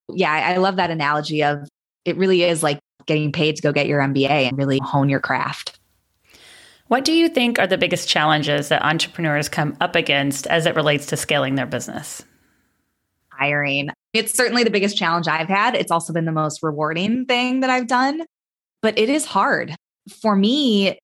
yeah, 0.09 0.33
I 0.33 0.57
love 0.57 0.75
that 0.75 0.91
analogy 0.91 1.43
of 1.43 1.65
it 2.03 2.17
really 2.17 2.43
is 2.43 2.61
like 2.61 2.79
getting 3.05 3.31
paid 3.31 3.55
to 3.55 3.61
go 3.61 3.71
get 3.71 3.87
your 3.87 4.01
MBA 4.01 4.27
and 4.27 4.57
really 4.57 4.79
hone 4.83 5.07
your 5.07 5.21
craft. 5.21 5.79
What 6.91 7.05
do 7.05 7.13
you 7.13 7.29
think 7.29 7.57
are 7.57 7.67
the 7.67 7.77
biggest 7.77 8.09
challenges 8.09 8.67
that 8.67 8.83
entrepreneurs 8.83 9.47
come 9.47 9.77
up 9.79 9.95
against 9.95 10.45
as 10.47 10.65
it 10.65 10.75
relates 10.75 11.05
to 11.05 11.15
scaling 11.15 11.55
their 11.55 11.65
business? 11.65 12.21
Hiring. 13.29 13.91
It's 14.11 14.33
certainly 14.33 14.65
the 14.65 14.71
biggest 14.71 14.97
challenge 14.97 15.29
I've 15.29 15.47
had. 15.47 15.73
It's 15.73 15.89
also 15.89 16.11
been 16.11 16.25
the 16.25 16.33
most 16.33 16.61
rewarding 16.61 17.23
thing 17.27 17.61
that 17.61 17.69
I've 17.69 17.87
done, 17.87 18.25
but 18.81 18.99
it 18.99 19.07
is 19.07 19.23
hard. 19.23 19.73
For 20.21 20.35
me, 20.35 20.99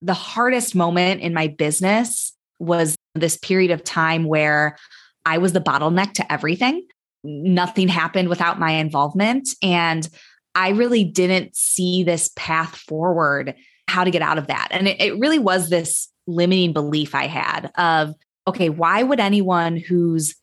the 0.00 0.14
hardest 0.14 0.74
moment 0.74 1.20
in 1.20 1.34
my 1.34 1.48
business 1.48 2.32
was 2.58 2.96
this 3.14 3.36
period 3.36 3.70
of 3.70 3.84
time 3.84 4.24
where 4.24 4.78
I 5.26 5.36
was 5.36 5.52
the 5.52 5.60
bottleneck 5.60 6.14
to 6.14 6.32
everything. 6.32 6.86
Nothing 7.22 7.88
happened 7.88 8.30
without 8.30 8.58
my 8.58 8.70
involvement. 8.70 9.50
And 9.62 10.08
I 10.54 10.70
really 10.70 11.04
didn't 11.04 11.54
see 11.54 12.02
this 12.02 12.30
path 12.34 12.76
forward 12.76 13.54
how 13.88 14.04
to 14.04 14.10
get 14.10 14.22
out 14.22 14.38
of 14.38 14.46
that. 14.46 14.68
And 14.70 14.88
it, 14.88 15.00
it 15.00 15.18
really 15.18 15.38
was 15.38 15.68
this 15.70 16.08
limiting 16.26 16.72
belief 16.72 17.14
I 17.14 17.26
had 17.26 17.70
of, 17.76 18.14
okay, 18.46 18.68
why 18.68 19.02
would 19.02 19.20
anyone 19.20 19.76
who's 19.76 20.34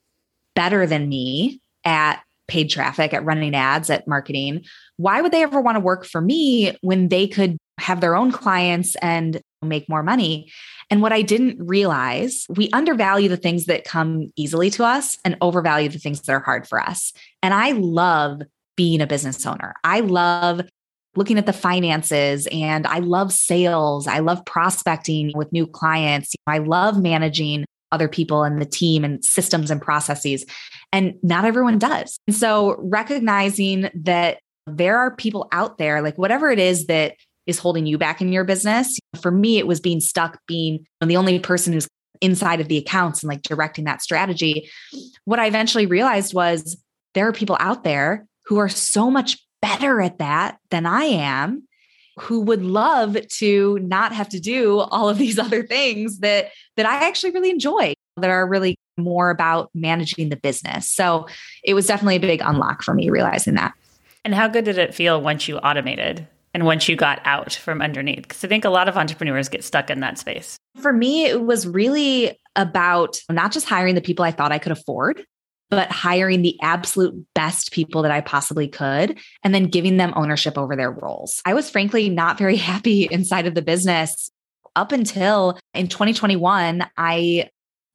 better 0.56 0.86
than 0.86 1.10
me 1.10 1.62
at 1.84 2.22
paid 2.48 2.70
traffic, 2.70 3.14
at 3.14 3.25
running 3.25 3.56
ads, 3.56 3.90
at 3.90 4.08
marketing, 4.08 4.64
why 4.98 5.22
would 5.22 5.32
they 5.32 5.44
ever 5.44 5.62
want 5.62 5.75
to 5.75 5.80
work 5.80 6.06
for 6.06 6.22
me 6.22 6.75
when 6.82 7.10
they 7.10 7.28
could 7.28 7.58
have 7.80 8.02
their 8.02 8.16
own 8.16 8.32
clients 8.32 8.96
and 8.98 9.42
make 9.62 9.90
more 9.90 10.04
money. 10.04 10.52
And 10.90 11.02
what 11.02 11.12
I 11.12 11.22
didn't 11.22 11.58
realize, 11.60 12.46
we 12.50 12.70
undervalue 12.72 13.28
the 13.28 13.38
things 13.38 13.66
that 13.66 13.84
come 13.84 14.32
easily 14.36 14.70
to 14.72 14.84
us 14.84 15.18
and 15.25 15.38
overvalue 15.42 15.90
the 15.90 16.00
things 16.00 16.22
that 16.22 16.34
are 16.34 16.40
hard 16.40 16.68
for 16.68 16.80
us. 16.80 17.12
And 17.42 17.54
I 17.54 17.72
love 17.72 18.42
being 18.78 19.02
a 19.02 19.08
business 19.08 19.46
owner. 19.46 19.74
I 19.84 20.02
love 20.02 20.62
looking 21.16 21.38
at 21.38 21.46
the 21.46 21.54
finances 21.54 22.48
and 22.52 22.86
I 22.86 23.00
love 23.00 23.32
sales. 23.32 24.08
I 24.08 24.20
love 24.20 24.44
prospecting 24.46 25.32
with 25.36 25.52
new 25.52 25.68
clients. 25.68 26.34
I 26.48 26.60
love 26.60 27.02
managing 27.02 27.66
other 27.92 28.08
people 28.08 28.44
and 28.44 28.62
the 28.62 28.66
team 28.66 29.04
and 29.04 29.24
systems 29.24 29.72
and 29.72 29.82
processes. 29.82 30.46
And 30.92 31.16
not 31.24 31.46
everyone 31.46 31.80
does. 31.80 32.18
And 32.28 32.36
so 32.36 32.76
recognizing 32.80 33.90
that 33.94 34.40
there 34.68 34.98
are 34.98 35.16
people 35.16 35.48
out 35.52 35.78
there, 35.78 36.02
like 36.02 36.18
whatever 36.18 36.50
it 36.52 36.60
is 36.60 36.88
that 36.88 37.16
is 37.46 37.60
holding 37.60 37.86
you 37.86 37.98
back 37.98 38.22
in 38.22 38.34
your 38.34 38.44
business. 38.44 38.98
For 39.22 39.32
me, 39.32 39.60
it 39.60 39.68
was 39.68 39.80
being 39.80 40.00
stuck, 40.00 40.40
being 40.48 40.86
the 41.00 41.18
only 41.18 41.40
person 41.40 41.74
who's 41.74 41.88
inside 42.22 42.60
of 42.60 42.68
the 42.68 42.78
accounts 42.78 43.22
and 43.22 43.30
like 43.30 43.44
directing 43.44 43.86
that 43.86 44.02
strategy. 44.02 44.70
What 45.26 45.40
I 45.40 45.48
eventually 45.48 45.86
realized 45.86 46.34
was 46.34 46.78
there 47.14 47.28
are 47.28 47.34
people 47.34 47.58
out 47.60 47.84
there 47.84 48.26
who 48.46 48.58
are 48.58 48.70
so 48.70 49.12
much 49.12 49.38
better 49.66 50.00
at 50.00 50.20
that 50.20 50.60
than 50.70 50.86
I 50.86 51.06
am 51.06 51.64
who 52.20 52.42
would 52.42 52.64
love 52.64 53.18
to 53.28 53.80
not 53.80 54.14
have 54.14 54.30
to 54.30 54.40
do 54.40 54.80
all 54.80 55.10
of 55.10 55.18
these 55.18 55.40
other 55.46 55.64
things 55.64 56.20
that 56.20 56.52
that 56.78 56.86
I 56.86 57.08
actually 57.08 57.32
really 57.32 57.50
enjoy 57.50 57.94
that 58.18 58.30
are 58.30 58.48
really 58.48 58.78
more 58.98 59.30
about 59.30 59.70
managing 59.74 60.30
the 60.30 60.36
business. 60.38 60.88
So 60.88 61.28
it 61.64 61.74
was 61.74 61.88
definitely 61.88 62.18
a 62.18 62.20
big 62.22 62.42
unlock 62.42 62.84
for 62.84 62.94
me 62.94 63.10
realizing 63.10 63.56
that. 63.56 63.74
And 64.24 64.34
how 64.34 64.48
good 64.48 64.66
did 64.66 64.78
it 64.78 64.94
feel 64.94 65.20
once 65.20 65.48
you 65.48 65.58
automated 65.58 66.28
and 66.54 66.66
once 66.66 66.88
you 66.88 66.96
got 66.96 67.20
out 67.26 67.54
from 67.54 67.82
underneath? 67.82 68.22
Because 68.22 68.44
I 68.44 68.48
think 68.48 68.66
a 68.66 68.70
lot 68.70 68.88
of 68.88 68.96
entrepreneurs 68.98 69.50
get 69.50 69.64
stuck 69.64 69.90
in 69.90 70.00
that 70.00 70.18
space. 70.18 70.58
For 70.82 70.94
me, 70.94 71.26
it 71.26 71.44
was 71.44 71.68
really 71.68 72.40
about 72.56 73.20
not 73.30 73.52
just 73.52 73.68
hiring 73.68 73.96
the 73.96 74.02
people 74.02 74.24
I 74.24 74.32
thought 74.32 74.52
I 74.52 74.60
could 74.60 74.72
afford, 74.72 75.26
but 75.70 75.92
hiring 75.92 76.42
the 76.42 76.60
absolute 76.62 77.26
best 77.34 77.72
people 77.72 78.02
that 78.04 78.12
I 78.12 78.22
possibly 78.22 78.68
could 78.68 79.20
and 79.44 79.54
then 79.54 79.66
giving 79.66 79.98
them 79.98 80.14
ownership 80.16 80.58
over 80.58 80.76
their 80.76 80.92
roles. 80.92 81.42
I 81.46 81.54
was 81.54 81.70
frankly 81.70 82.10
not 82.10 82.38
very 82.38 82.56
happy 82.58 83.08
inside 83.10 83.48
of 83.48 83.56
the 83.56 83.62
business 83.62 84.32
up 84.76 84.92
until 84.92 85.58
in 85.74 85.88
2021. 85.88 86.86
I 86.98 87.50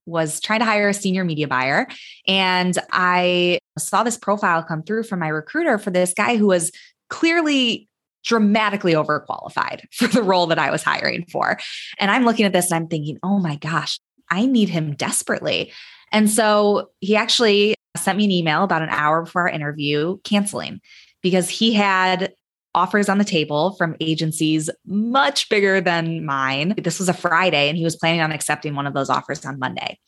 was 0.06 0.40
trying 0.40 0.60
to 0.60 0.64
hire 0.64 0.88
a 0.88 0.94
senior 0.94 1.24
media 1.24 1.46
buyer 1.46 1.86
and 2.26 2.76
I 2.90 3.58
saw 3.78 4.02
this 4.02 4.16
profile 4.16 4.62
come 4.62 4.82
through 4.82 5.04
from 5.04 5.20
my 5.20 5.28
recruiter 5.28 5.78
for 5.78 5.90
this 5.90 6.12
guy 6.14 6.36
who 6.36 6.48
was 6.48 6.72
clearly 7.10 7.88
dramatically 8.24 8.92
overqualified 8.94 9.82
for 9.92 10.08
the 10.08 10.22
role 10.22 10.46
that 10.48 10.58
I 10.58 10.70
was 10.70 10.82
hiring 10.82 11.26
for. 11.26 11.58
And 11.98 12.10
I'm 12.10 12.24
looking 12.24 12.46
at 12.46 12.52
this 12.52 12.70
and 12.70 12.82
I'm 12.82 12.88
thinking, 12.88 13.18
oh 13.22 13.38
my 13.38 13.56
gosh, 13.56 13.98
I 14.30 14.46
need 14.46 14.68
him 14.68 14.94
desperately. 14.94 15.72
And 16.12 16.30
so 16.30 16.90
he 17.00 17.16
actually 17.16 17.74
sent 17.96 18.18
me 18.18 18.24
an 18.24 18.30
email 18.30 18.64
about 18.64 18.82
an 18.82 18.88
hour 18.88 19.22
before 19.22 19.42
our 19.42 19.48
interview 19.48 20.18
canceling 20.24 20.80
because 21.22 21.48
he 21.48 21.72
had 21.72 22.32
offers 22.74 23.08
on 23.08 23.18
the 23.18 23.24
table 23.24 23.72
from 23.72 23.96
agencies 24.00 24.70
much 24.86 25.48
bigger 25.48 25.80
than 25.80 26.24
mine. 26.24 26.74
This 26.78 27.00
was 27.00 27.08
a 27.08 27.14
Friday 27.14 27.68
and 27.68 27.76
he 27.76 27.82
was 27.82 27.96
planning 27.96 28.20
on 28.20 28.30
accepting 28.30 28.76
one 28.76 28.86
of 28.86 28.94
those 28.94 29.10
offers 29.10 29.44
on 29.44 29.58
Monday. 29.58 29.98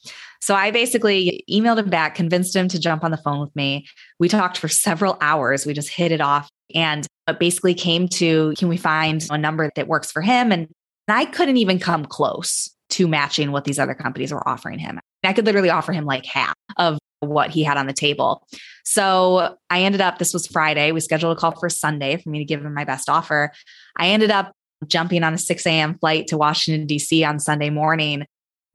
So 0.41 0.55
I 0.55 0.71
basically 0.71 1.45
emailed 1.51 1.79
him 1.79 1.91
back, 1.91 2.15
convinced 2.15 2.55
him 2.55 2.69
to 2.69 2.79
jump 2.79 3.03
on 3.03 3.11
the 3.11 3.17
phone 3.17 3.41
with 3.41 3.55
me. 3.57 3.87
We 4.21 4.29
talked 4.29 4.59
for 4.59 4.69
several 4.69 5.19
hours. 5.21 5.67
We 5.67 5.73
just 5.73 5.89
hit 5.89 6.13
it 6.13 6.21
off 6.21 6.49
and 6.75 7.07
it 7.27 7.39
basically 7.39 7.75
came 7.75 8.09
to 8.09 8.55
can 8.57 8.69
we 8.69 8.77
find 8.77 9.27
a 9.31 9.39
number 9.39 9.71
that 9.75 9.89
works 9.89 10.13
for 10.13 10.23
him? 10.23 10.53
And 10.53 10.69
I 11.09 11.25
couldn't 11.25 11.57
even 11.57 11.79
come 11.79 12.05
close 12.07 12.71
to 12.91 13.09
matching 13.09 13.53
what 13.53 13.65
these 13.65 13.79
other 13.79 13.95
companies 13.95 14.33
were 14.33 14.47
offering 14.49 14.79
him. 14.79 15.01
I 15.25 15.33
could 15.33 15.47
literally 15.47 15.71
offer 15.71 15.93
him 15.93 16.05
like 16.05 16.27
half 16.27 16.55
of 16.77 16.99
what 17.21 17.51
he 17.51 17.63
had 17.63 17.77
on 17.77 17.87
the 17.87 17.93
table. 17.93 18.47
So 18.85 19.57
I 19.71 19.83
ended 19.83 20.01
up, 20.01 20.19
this 20.19 20.35
was 20.35 20.47
Friday. 20.47 20.93
We 20.93 21.01
scheduled 21.01 21.37
a 21.37 21.41
call 21.41 21.53
for 21.53 21.69
Sunday 21.69 22.17
for 22.17 22.31
me 22.31 22.39
to 22.39 22.45
give 22.45 22.65
him 22.65 22.75
my 22.75 22.85
best 22.85 23.09
offer. 23.09 23.53
I 23.97 24.09
ended 24.09 24.31
up 24.31 24.53
jumping 24.87 25.23
on 25.23 25.35
a 25.35 25.39
6 25.39 25.67
a.m. 25.67 25.97
flight 25.99 26.27
to 26.29 26.37
Washington, 26.37 26.87
D.C. 26.87 27.23
on 27.25 27.39
Sunday 27.39 27.71
morning 27.71 28.27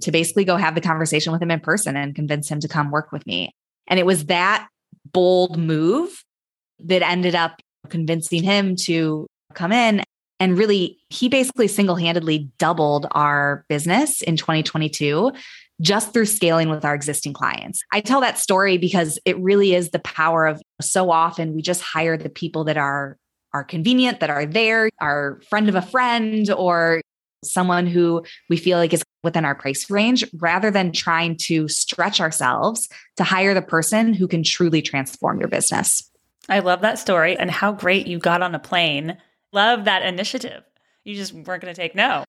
to 0.01 0.11
basically 0.11 0.45
go 0.45 0.57
have 0.57 0.75
the 0.75 0.81
conversation 0.81 1.33
with 1.33 1.41
him 1.41 1.51
in 1.51 1.59
person 1.59 1.97
and 1.97 2.15
convince 2.15 2.49
him 2.49 2.59
to 2.61 2.67
come 2.67 2.91
work 2.91 3.11
with 3.11 3.25
me. 3.27 3.51
And 3.87 3.99
it 3.99 4.05
was 4.05 4.25
that 4.25 4.67
bold 5.11 5.57
move 5.57 6.23
that 6.79 7.01
ended 7.01 7.35
up 7.35 7.59
convincing 7.89 8.43
him 8.43 8.75
to 8.75 9.27
come 9.53 9.71
in. 9.71 10.03
And 10.39 10.57
really, 10.57 10.99
he 11.09 11.29
basically 11.29 11.67
single 11.67 11.95
handedly 11.95 12.51
doubled 12.59 13.07
our 13.11 13.65
business 13.69 14.21
in 14.21 14.37
2022 14.37 15.31
just 15.81 16.13
through 16.13 16.25
scaling 16.25 16.69
with 16.69 16.83
our 16.83 16.95
existing 16.95 17.33
clients. 17.33 17.81
I 17.91 18.01
tell 18.01 18.21
that 18.21 18.37
story 18.37 18.77
because 18.77 19.19
it 19.25 19.37
really 19.39 19.75
is 19.75 19.89
the 19.89 19.99
power 19.99 20.47
of 20.47 20.61
so 20.81 21.11
often 21.11 21.53
we 21.53 21.61
just 21.61 21.81
hire 21.81 22.17
the 22.17 22.29
people 22.29 22.63
that 22.65 22.77
are 22.77 23.17
are 23.53 23.63
convenient, 23.63 24.19
that 24.19 24.29
are 24.29 24.45
there, 24.45 24.89
our 24.99 25.39
friend 25.49 25.69
of 25.69 25.75
a 25.75 25.81
friend 25.81 26.49
or 26.51 27.01
someone 27.43 27.87
who 27.87 28.23
we 28.49 28.57
feel 28.57 28.77
like 28.77 28.93
is 28.93 29.03
within 29.23 29.45
our 29.45 29.55
price 29.55 29.89
range 29.89 30.25
rather 30.33 30.69
than 30.69 30.91
trying 30.91 31.35
to 31.35 31.67
stretch 31.67 32.19
ourselves 32.19 32.89
to 33.15 33.23
hire 33.23 33.53
the 33.53 33.61
person 33.61 34.13
who 34.13 34.27
can 34.27 34.43
truly 34.43 34.81
transform 34.81 35.39
your 35.39 35.47
business. 35.47 36.11
I 36.49 36.59
love 36.59 36.81
that 36.81 36.99
story 36.99 37.37
and 37.37 37.51
how 37.51 37.71
great 37.71 38.07
you 38.07 38.19
got 38.19 38.41
on 38.41 38.55
a 38.55 38.59
plane. 38.59 39.17
Love 39.53 39.85
that 39.85 40.03
initiative. 40.03 40.63
You 41.03 41.15
just 41.15 41.33
weren't 41.33 41.61
going 41.61 41.73
to 41.73 41.81
take 41.81 41.95
no. 41.95 42.23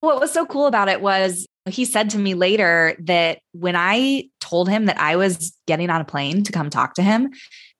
What 0.00 0.20
was 0.20 0.32
so 0.32 0.46
cool 0.46 0.66
about 0.66 0.88
it 0.88 1.00
was 1.00 1.46
he 1.68 1.84
said 1.84 2.10
to 2.10 2.18
me 2.18 2.34
later 2.34 2.96
that 3.00 3.40
when 3.52 3.76
I 3.76 4.28
told 4.40 4.68
him 4.68 4.86
that 4.86 4.98
I 4.98 5.16
was 5.16 5.56
getting 5.66 5.90
on 5.90 6.00
a 6.00 6.04
plane 6.04 6.42
to 6.44 6.52
come 6.52 6.70
talk 6.70 6.94
to 6.94 7.02
him, 7.02 7.30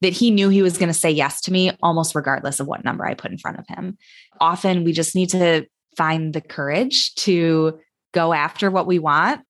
that 0.00 0.12
he 0.12 0.30
knew 0.30 0.49
he 0.49 0.62
was 0.62 0.78
going 0.78 0.88
to 0.88 0.95
say 0.95 1.11
yes 1.11 1.40
to 1.42 1.52
me 1.52 1.73
almost 1.83 2.14
regardless 2.14 2.61
of 2.61 2.66
what 2.66 2.85
number 2.85 3.07
I 3.07 3.14
put 3.14 3.30
in 3.30 3.38
front 3.38 3.59
of 3.59 3.66
him. 3.66 3.99
Often 4.40 4.85
we 4.85 4.92
just 4.92 5.14
need 5.14 5.30
to 5.30 5.66
find 5.97 6.33
the 6.33 6.40
courage 6.40 7.14
to 7.16 7.78
go 8.12 8.33
after 8.33 8.71
what 8.71 8.87
we 8.87 8.99
want. 8.99 9.42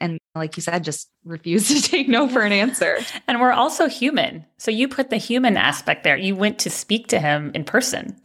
And 0.00 0.18
like 0.34 0.56
you 0.56 0.62
said, 0.62 0.84
just 0.84 1.08
refuse 1.24 1.68
to 1.68 1.82
take 1.90 2.08
no 2.08 2.28
for 2.28 2.42
an 2.42 2.52
answer. 2.52 2.98
And 3.28 3.40
we're 3.40 3.52
also 3.52 3.88
human. 3.88 4.44
So 4.58 4.70
you 4.70 4.88
put 4.88 5.10
the 5.10 5.16
human 5.18 5.56
aspect 5.56 6.04
there. 6.04 6.16
You 6.16 6.34
went 6.34 6.58
to 6.60 6.70
speak 6.70 7.08
to 7.08 7.20
him 7.20 7.52
in 7.54 7.64
person. 7.64 8.16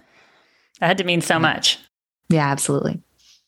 That 0.80 0.88
had 0.88 0.98
to 1.00 1.04
mean 1.04 1.22
so 1.22 1.40
much. 1.40 1.80
Yeah, 2.30 2.48
absolutely. 2.48 3.02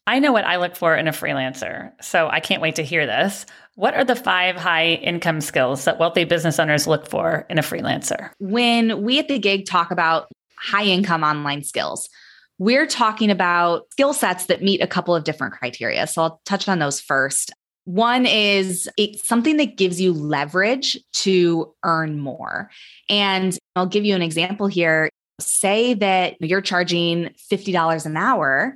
I 0.10 0.18
know 0.18 0.32
what 0.32 0.44
I 0.44 0.56
look 0.56 0.75
for 0.75 0.96
in 0.96 1.08
a 1.08 1.12
freelancer, 1.12 1.92
so 2.01 2.30
I 2.30 2.39
can't 2.39 2.63
wait 2.63 2.78
to 2.78 2.84
hear 2.84 3.06
this. 3.06 3.46
What 3.75 3.94
are 3.94 4.04
the 4.04 4.16
five 4.16 4.56
high 4.56 4.94
income 4.94 5.39
skills 5.39 5.86
that 5.86 6.00
wealthy 6.00 6.24
business 6.24 6.58
owners 6.58 6.88
look 6.88 7.08
for 7.08 7.46
in 7.48 7.60
a 7.60 7.62
freelancer? 7.62 8.32
When 8.39 9.04
we 9.04 9.20
at 9.20 9.28
the 9.28 9.38
gig 9.38 9.68
talk 9.68 9.92
about 9.92 10.32
high 10.58 10.86
income 10.86 11.24
online 11.24 11.63
skills, 11.63 12.10
we're 12.58 12.88
talking 12.88 13.30
about 13.30 13.84
skill 13.92 14.13
sets 14.13 14.48
that 14.48 14.63
meet 14.63 14.82
a 14.82 14.88
couple 14.88 15.16
of 15.16 15.25
different 15.25 15.54
criteria. 15.54 16.08
So 16.08 16.24
I'll 16.24 16.42
touch 16.44 16.68
on 16.68 16.80
those 16.80 17.00
first. 17.00 17.51
One 17.86 18.25
is 18.25 18.89
it's 18.98 19.28
something 19.28 19.58
that 19.58 19.78
gives 19.78 20.01
you 20.01 20.12
leverage 20.12 20.98
to 21.18 21.72
earn 21.84 22.18
more. 22.18 22.72
And 23.10 23.56
I'll 23.75 23.86
give 23.86 24.06
you 24.06 24.16
an 24.16 24.24
example 24.24 24.66
here. 24.66 25.12
Say 25.39 25.94
that 25.94 26.42
you're 26.42 26.62
charging 26.62 27.30
$50 27.51 28.08
an 28.08 28.18
hour 28.18 28.75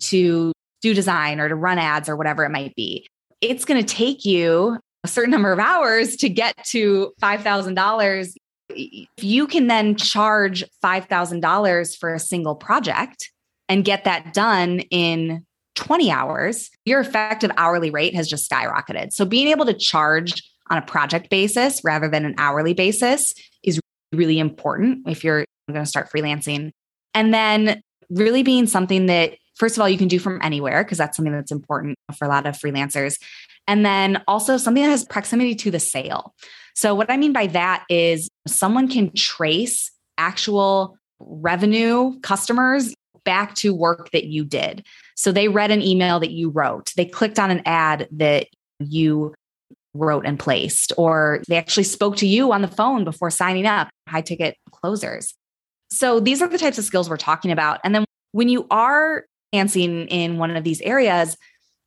to 0.00 0.52
do 0.84 0.92
design 0.92 1.40
or 1.40 1.48
to 1.48 1.54
run 1.54 1.78
ads 1.78 2.10
or 2.10 2.16
whatever 2.16 2.44
it 2.44 2.50
might 2.50 2.74
be. 2.76 3.06
It's 3.40 3.64
going 3.64 3.82
to 3.82 3.94
take 3.94 4.26
you 4.26 4.78
a 5.02 5.08
certain 5.08 5.30
number 5.30 5.50
of 5.50 5.58
hours 5.58 6.16
to 6.16 6.28
get 6.28 6.54
to 6.66 7.12
$5,000. 7.22 8.32
If 8.68 9.24
you 9.24 9.46
can 9.46 9.66
then 9.66 9.96
charge 9.96 10.62
$5,000 10.84 11.98
for 11.98 12.14
a 12.14 12.20
single 12.20 12.54
project 12.54 13.30
and 13.66 13.82
get 13.82 14.04
that 14.04 14.34
done 14.34 14.80
in 14.90 15.46
20 15.76 16.10
hours, 16.10 16.70
your 16.84 17.00
effective 17.00 17.50
hourly 17.56 17.88
rate 17.88 18.14
has 18.14 18.28
just 18.28 18.50
skyrocketed. 18.50 19.12
So 19.12 19.24
being 19.24 19.48
able 19.48 19.64
to 19.64 19.74
charge 19.74 20.34
on 20.70 20.76
a 20.76 20.82
project 20.82 21.30
basis 21.30 21.80
rather 21.82 22.08
than 22.08 22.26
an 22.26 22.34
hourly 22.36 22.74
basis 22.74 23.32
is 23.62 23.80
really 24.12 24.38
important 24.38 25.08
if 25.08 25.24
you're 25.24 25.46
going 25.70 25.82
to 25.82 25.86
start 25.86 26.10
freelancing. 26.14 26.72
And 27.14 27.32
then 27.32 27.80
really 28.10 28.42
being 28.42 28.66
something 28.66 29.06
that 29.06 29.36
first 29.56 29.76
of 29.76 29.82
all, 29.82 29.88
you 29.88 29.98
can 29.98 30.08
do 30.08 30.18
from 30.18 30.38
anywhere 30.42 30.84
because 30.84 30.98
that's 30.98 31.16
something 31.16 31.32
that's 31.32 31.52
important 31.52 31.96
for 32.16 32.24
a 32.24 32.28
lot 32.28 32.46
of 32.46 32.56
freelancers. 32.56 33.18
And 33.66 33.84
then 33.84 34.22
also 34.28 34.56
something 34.56 34.82
that 34.82 34.90
has 34.90 35.04
proximity 35.04 35.54
to 35.56 35.70
the 35.70 35.80
sale. 35.80 36.34
So, 36.74 36.94
what 36.94 37.10
I 37.10 37.16
mean 37.16 37.32
by 37.32 37.46
that 37.48 37.84
is 37.88 38.28
someone 38.46 38.88
can 38.88 39.12
trace 39.14 39.90
actual 40.18 40.96
revenue 41.20 42.18
customers 42.20 42.94
back 43.24 43.54
to 43.54 43.72
work 43.72 44.10
that 44.10 44.24
you 44.24 44.44
did. 44.44 44.84
So, 45.16 45.32
they 45.32 45.48
read 45.48 45.70
an 45.70 45.82
email 45.82 46.20
that 46.20 46.32
you 46.32 46.50
wrote, 46.50 46.92
they 46.96 47.06
clicked 47.06 47.38
on 47.38 47.50
an 47.50 47.62
ad 47.64 48.08
that 48.12 48.48
you 48.80 49.34
wrote 49.94 50.26
and 50.26 50.38
placed, 50.38 50.92
or 50.98 51.40
they 51.48 51.56
actually 51.56 51.84
spoke 51.84 52.16
to 52.16 52.26
you 52.26 52.52
on 52.52 52.60
the 52.60 52.68
phone 52.68 53.04
before 53.04 53.30
signing 53.30 53.66
up, 53.66 53.88
high 54.08 54.20
ticket 54.20 54.56
closers. 54.72 55.32
So, 55.90 56.18
these 56.18 56.42
are 56.42 56.48
the 56.48 56.58
types 56.58 56.76
of 56.76 56.84
skills 56.84 57.08
we're 57.08 57.16
talking 57.16 57.52
about. 57.52 57.80
And 57.84 57.94
then 57.94 58.04
when 58.32 58.48
you 58.48 58.66
are 58.68 59.26
freelancing 59.54 60.06
in 60.10 60.38
one 60.38 60.56
of 60.56 60.64
these 60.64 60.80
areas, 60.82 61.36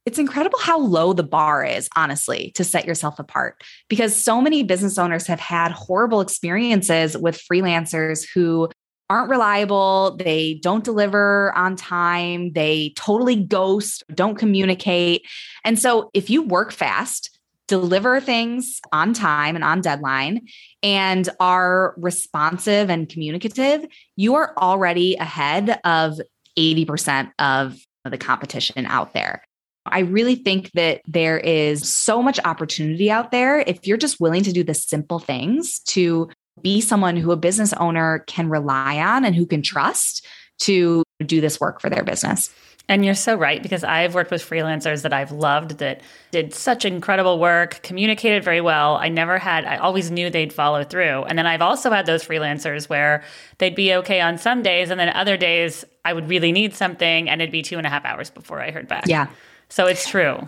it's 0.06 0.20
incredible 0.20 0.60
how 0.60 0.80
low 0.80 1.12
the 1.12 1.24
bar 1.24 1.66
is, 1.66 1.90
honestly, 1.96 2.52
to 2.56 2.64
set 2.64 2.86
yourself 2.86 3.20
apart 3.20 3.62
because 3.90 4.16
so 4.16 4.42
many 4.42 4.64
business 4.64 4.98
owners 4.98 5.28
have 5.28 5.40
had 5.40 5.72
horrible 5.72 6.22
experiences 6.22 7.18
with 7.18 7.44
freelancers 7.52 8.26
who 8.34 8.70
aren't 9.10 9.30
reliable, 9.30 10.18
they 10.18 10.60
don't 10.64 10.84
deliver 10.84 11.54
on 11.56 11.76
time, 11.76 12.52
they 12.54 12.94
totally 12.96 13.36
ghost, 13.36 14.04
don't 14.14 14.38
communicate. 14.38 15.24
And 15.64 15.80
so 15.80 16.10
if 16.14 16.30
you 16.30 16.42
work 16.42 16.72
fast, 16.72 17.38
deliver 17.68 18.20
things 18.22 18.80
on 18.94 19.14
time 19.14 19.56
and 19.56 19.64
on 19.64 19.82
deadline 19.82 20.48
and 20.84 21.30
are 21.40 21.94
responsive 21.98 22.90
and 22.90 23.10
communicative, 23.10 23.86
you 24.16 24.36
are 24.36 24.54
already 24.58 25.16
ahead 25.16 25.80
of 25.84 26.20
80% 26.58 27.32
of 27.40 27.78
the 28.04 28.18
competition 28.18 28.86
out 28.86 29.14
there. 29.14 29.44
I 29.86 30.00
really 30.00 30.36
think 30.36 30.72
that 30.74 31.02
there 31.08 31.38
is 31.38 31.92
so 31.92 32.22
much 32.22 32.40
opportunity 32.44 33.10
out 33.10 33.32
there 33.32 33.60
if 33.60 33.88
you're 33.88 33.98
just 33.98 34.20
willing 34.20 34.44
to 34.44 34.52
do 34.52 34.64
the 34.64 34.74
simple 34.74 35.20
things 35.20 35.80
to 35.88 36.30
be 36.62 36.82
someone 36.82 37.16
who 37.16 37.32
a 37.32 37.38
business 37.38 37.74
owner 37.74 38.20
can 38.28 38.50
rely 38.50 38.98
on 38.98 39.24
and 39.24 39.36
who 39.36 39.46
can 39.46 39.62
trust 39.62 40.26
to 40.60 41.04
do 41.26 41.42
this 41.42 41.60
work 41.60 41.82
for 41.82 41.90
their 41.90 42.04
business. 42.04 42.54
And 42.90 43.04
you're 43.04 43.16
so 43.16 43.36
right 43.36 43.62
because 43.62 43.84
I've 43.84 44.16
worked 44.16 44.32
with 44.32 44.42
freelancers 44.42 45.02
that 45.02 45.12
I've 45.12 45.34
loved 45.34 45.80
that 45.80 46.02
did 46.32 46.54
such 46.54 46.86
incredible 46.86 47.38
work, 47.38 47.82
communicated 47.84 48.46
very 48.46 48.62
well. 48.62 48.96
I 48.96 49.10
never 49.10 49.38
had, 49.38 49.66
I 49.66 49.76
always 49.76 50.10
knew 50.10 50.30
they'd 50.30 50.54
follow 50.54 50.86
through. 50.86 51.24
And 51.24 51.38
then 51.38 51.46
I've 51.46 51.62
also 51.62 51.92
had 51.92 52.06
those 52.06 52.24
freelancers 52.24 52.88
where 52.88 53.26
they'd 53.58 53.76
be 53.76 53.94
okay 53.96 54.22
on 54.22 54.38
some 54.38 54.64
days, 54.64 54.90
and 54.90 54.98
then 54.98 55.10
other 55.10 55.36
days 55.36 55.84
I 56.06 56.14
would 56.14 56.30
really 56.30 56.54
need 56.54 56.76
something 56.76 57.30
and 57.30 57.42
it'd 57.42 57.52
be 57.52 57.62
two 57.62 57.78
and 57.78 57.86
a 57.86 57.90
half 57.90 58.06
hours 58.06 58.30
before 58.30 58.62
I 58.62 58.72
heard 58.72 58.88
back. 58.88 59.06
Yeah. 59.06 59.28
So 59.68 59.86
it's 59.86 60.08
true. 60.08 60.48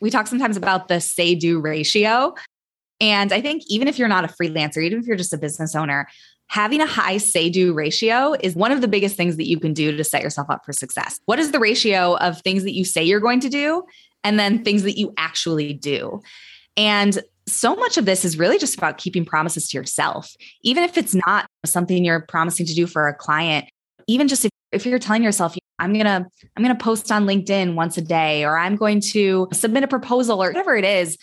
We 0.00 0.10
talk 0.10 0.26
sometimes 0.26 0.56
about 0.56 0.88
the 0.88 1.00
say 1.00 1.36
do 1.36 1.60
ratio. 1.60 2.34
And 3.00 3.32
I 3.32 3.40
think 3.40 3.62
even 3.68 3.86
if 3.86 4.00
you're 4.00 4.08
not 4.08 4.24
a 4.24 4.28
freelancer, 4.28 4.82
even 4.82 4.98
if 4.98 5.06
you're 5.06 5.16
just 5.16 5.32
a 5.32 5.38
business 5.38 5.76
owner, 5.76 6.08
having 6.48 6.80
a 6.80 6.86
high 6.86 7.18
say 7.18 7.50
do 7.50 7.72
ratio 7.72 8.34
is 8.40 8.54
one 8.54 8.72
of 8.72 8.80
the 8.80 8.88
biggest 8.88 9.16
things 9.16 9.36
that 9.36 9.46
you 9.46 9.60
can 9.60 9.72
do 9.72 9.96
to 9.96 10.04
set 10.04 10.22
yourself 10.22 10.48
up 10.50 10.64
for 10.64 10.72
success. 10.72 11.20
What 11.26 11.38
is 11.38 11.52
the 11.52 11.58
ratio 11.58 12.16
of 12.16 12.40
things 12.40 12.64
that 12.64 12.74
you 12.74 12.84
say 12.84 13.04
you're 13.04 13.20
going 13.20 13.40
to 13.40 13.48
do 13.48 13.84
and 14.24 14.38
then 14.38 14.64
things 14.64 14.82
that 14.82 14.98
you 14.98 15.12
actually 15.16 15.74
do? 15.74 16.20
And 16.76 17.18
so 17.46 17.74
much 17.76 17.98
of 17.98 18.04
this 18.04 18.24
is 18.24 18.38
really 18.38 18.58
just 18.58 18.76
about 18.76 18.98
keeping 18.98 19.24
promises 19.24 19.68
to 19.68 19.78
yourself. 19.78 20.34
Even 20.62 20.84
if 20.84 20.96
it's 20.96 21.14
not 21.14 21.46
something 21.64 22.04
you're 22.04 22.20
promising 22.20 22.66
to 22.66 22.74
do 22.74 22.86
for 22.86 23.08
a 23.08 23.14
client, 23.14 23.66
even 24.06 24.28
just 24.28 24.44
if, 24.44 24.50
if 24.72 24.86
you're 24.86 24.98
telling 24.98 25.22
yourself, 25.22 25.56
I'm 25.78 25.92
going 25.92 26.06
to 26.06 26.26
I'm 26.56 26.64
going 26.64 26.76
to 26.76 26.82
post 26.82 27.12
on 27.12 27.26
LinkedIn 27.26 27.74
once 27.74 27.96
a 27.98 28.02
day 28.02 28.44
or 28.44 28.58
I'm 28.58 28.76
going 28.76 29.00
to 29.12 29.48
submit 29.52 29.84
a 29.84 29.88
proposal 29.88 30.42
or 30.42 30.48
whatever 30.48 30.76
it 30.76 30.84
is, 30.84 31.16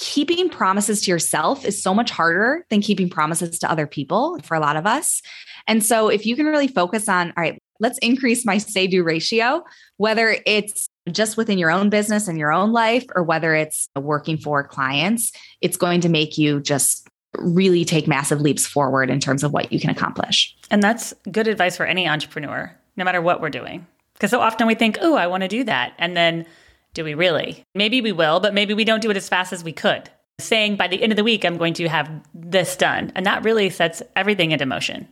keeping 0.00 0.48
promises 0.48 1.02
to 1.02 1.10
yourself 1.10 1.64
is 1.64 1.80
so 1.80 1.92
much 1.92 2.10
harder 2.10 2.64
than 2.70 2.80
keeping 2.80 3.10
promises 3.10 3.58
to 3.58 3.70
other 3.70 3.86
people 3.86 4.38
for 4.42 4.56
a 4.56 4.60
lot 4.60 4.74
of 4.74 4.86
us. 4.86 5.20
And 5.66 5.84
so 5.84 6.08
if 6.08 6.24
you 6.24 6.36
can 6.36 6.46
really 6.46 6.68
focus 6.68 7.06
on, 7.06 7.28
all 7.36 7.42
right, 7.42 7.62
let's 7.80 7.98
increase 7.98 8.46
my 8.46 8.56
say 8.56 8.86
do 8.86 9.02
ratio, 9.02 9.62
whether 9.98 10.38
it's 10.46 10.88
just 11.12 11.36
within 11.36 11.58
your 11.58 11.70
own 11.70 11.90
business 11.90 12.28
and 12.28 12.38
your 12.38 12.50
own 12.50 12.72
life, 12.72 13.04
or 13.14 13.22
whether 13.22 13.54
it's 13.54 13.88
working 13.94 14.38
for 14.38 14.66
clients, 14.66 15.32
it's 15.60 15.76
going 15.76 16.00
to 16.00 16.08
make 16.08 16.38
you 16.38 16.60
just 16.60 17.06
really 17.36 17.84
take 17.84 18.08
massive 18.08 18.40
leaps 18.40 18.66
forward 18.66 19.10
in 19.10 19.20
terms 19.20 19.44
of 19.44 19.52
what 19.52 19.70
you 19.70 19.78
can 19.78 19.90
accomplish. 19.90 20.56
And 20.70 20.82
that's 20.82 21.12
good 21.30 21.46
advice 21.46 21.76
for 21.76 21.84
any 21.84 22.08
entrepreneur, 22.08 22.74
no 22.96 23.04
matter 23.04 23.20
what 23.20 23.42
we're 23.42 23.50
doing. 23.50 23.86
Because 24.14 24.30
so 24.30 24.40
often 24.40 24.66
we 24.66 24.74
think, 24.74 24.96
oh, 25.02 25.14
I 25.14 25.26
want 25.26 25.42
to 25.42 25.48
do 25.48 25.64
that. 25.64 25.92
And 25.98 26.16
then 26.16 26.46
do 26.94 27.04
we 27.04 27.14
really? 27.14 27.64
Maybe 27.74 28.00
we 28.00 28.12
will, 28.12 28.40
but 28.40 28.54
maybe 28.54 28.74
we 28.74 28.84
don't 28.84 29.00
do 29.00 29.10
it 29.10 29.16
as 29.16 29.28
fast 29.28 29.52
as 29.52 29.62
we 29.62 29.72
could. 29.72 30.10
Saying 30.40 30.76
by 30.76 30.88
the 30.88 31.02
end 31.02 31.12
of 31.12 31.16
the 31.16 31.24
week, 31.24 31.44
I'm 31.44 31.56
going 31.56 31.74
to 31.74 31.88
have 31.88 32.10
this 32.34 32.76
done. 32.76 33.12
And 33.14 33.26
that 33.26 33.44
really 33.44 33.70
sets 33.70 34.02
everything 34.16 34.52
into 34.52 34.66
motion. 34.66 35.06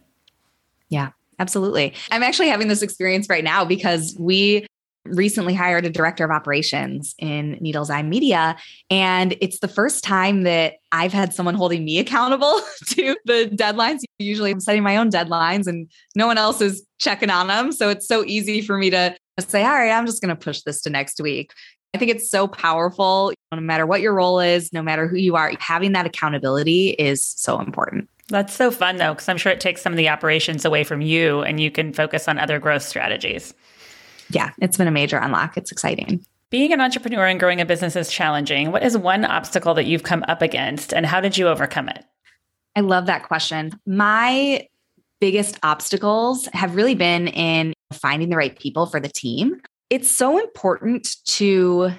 Yeah, 0.89 1.11
absolutely. 1.39 1.95
I'm 2.11 2.23
actually 2.23 2.49
having 2.49 2.69
this 2.69 2.83
experience 2.83 3.29
right 3.29 3.45
now 3.45 3.65
because 3.65 4.17
we 4.19 4.67
recently 5.05 5.55
hired 5.55 5.85
a 5.87 5.91
director 5.91 6.25
of 6.25 6.31
operations 6.31 7.15
in 7.19 7.53
Needles 7.61 7.91
Eye 7.91 8.03
Media. 8.03 8.57
And 8.91 9.37
it's 9.41 9.61
the 9.61 9.69
first 9.69 10.05
time 10.05 10.43
that 10.43 10.75
I've 10.93 11.13
had 11.13 11.35
someone 11.35 11.55
holding 11.55 11.85
me 11.85 11.99
accountable 12.01 12.61
to 12.89 13.17
the 13.25 13.51
deadlines. 13.53 14.01
Usually 14.19 14.51
I'm 14.51 14.61
setting 14.61 14.83
my 14.83 14.97
own 14.97 15.11
deadlines 15.11 15.67
and 15.67 15.91
no 16.15 16.27
one 16.27 16.39
else 16.39 16.61
is 16.61 16.85
checking 16.99 17.31
on 17.31 17.47
them. 17.47 17.73
So 17.73 17.89
it's 17.89 18.07
so 18.07 18.25
easy 18.25 18.61
for 18.61 18.77
me 18.77 18.91
to 18.91 19.17
say, 19.41 19.65
all 19.65 19.73
right, 19.73 19.91
I'm 19.91 20.07
just 20.07 20.23
going 20.23 20.35
to 20.35 20.45
push 20.45 20.63
this 20.63 20.83
to 20.83 20.91
next 20.91 21.21
week. 21.21 21.53
I 21.95 21.99
think 21.99 22.11
it's 22.11 22.31
so 22.31 22.47
powerful. 22.47 23.33
No 23.53 23.61
matter 23.61 23.87
what 23.87 24.01
your 24.01 24.15
role 24.15 24.41
is, 24.41 24.73
no 24.73 24.83
matter 24.83 25.09
who 25.09 25.17
you 25.17 25.37
are, 25.37 25.53
having 25.59 25.93
that 25.93 26.07
accountability 26.07 26.91
is 26.91 27.23
so 27.23 27.61
important. 27.61 28.09
That's 28.29 28.53
so 28.53 28.71
fun 28.71 28.99
though, 28.99 29.15
because 29.15 29.29
I'm 29.29 29.39
sure 29.39 29.53
it 29.53 29.61
takes 29.61 29.81
some 29.81 29.93
of 29.93 29.97
the 29.97 30.11
operations 30.11 30.67
away 30.67 30.85
from 30.85 31.01
you 31.01 31.41
and 31.41 31.59
you 31.59 31.71
can 31.71 31.95
focus 31.95 32.29
on 32.29 32.39
other 32.39 32.59
growth 32.59 32.83
strategies. 32.83 33.55
Yeah, 34.31 34.51
it's 34.61 34.77
been 34.77 34.87
a 34.87 34.93
major 34.93 35.17
unlock. 35.17 35.57
It's 35.57 35.73
exciting. 35.73 36.25
Being 36.51 36.73
an 36.75 36.81
entrepreneur 36.81 37.27
and 37.27 37.41
growing 37.41 37.61
a 37.61 37.67
business 37.67 37.97
is 37.97 38.11
challenging. 38.11 38.71
What 38.71 38.83
is 38.83 38.97
one 38.99 39.25
obstacle 39.25 39.73
that 39.75 39.87
you've 39.87 40.03
come 40.03 40.25
up 40.29 40.43
against 40.43 40.93
and 40.93 41.07
how 41.07 41.23
did 41.23 41.39
you 41.39 41.49
overcome 41.49 41.89
it? 41.89 42.05
I 42.77 42.81
love 42.81 43.07
that 43.07 43.23
question. 43.23 43.81
My 43.87 44.69
biggest 45.21 45.59
obstacles 45.63 46.49
have 46.53 46.77
really 46.77 46.95
been 46.95 47.29
in 47.29 47.73
finding 47.93 48.29
the 48.29 48.37
right 48.37 48.59
people 48.59 48.87
for 48.87 49.01
the 49.01 49.09
team. 49.09 49.61
It's 49.91 50.11
so 50.11 50.39
important 50.39 51.17
to 51.25 51.91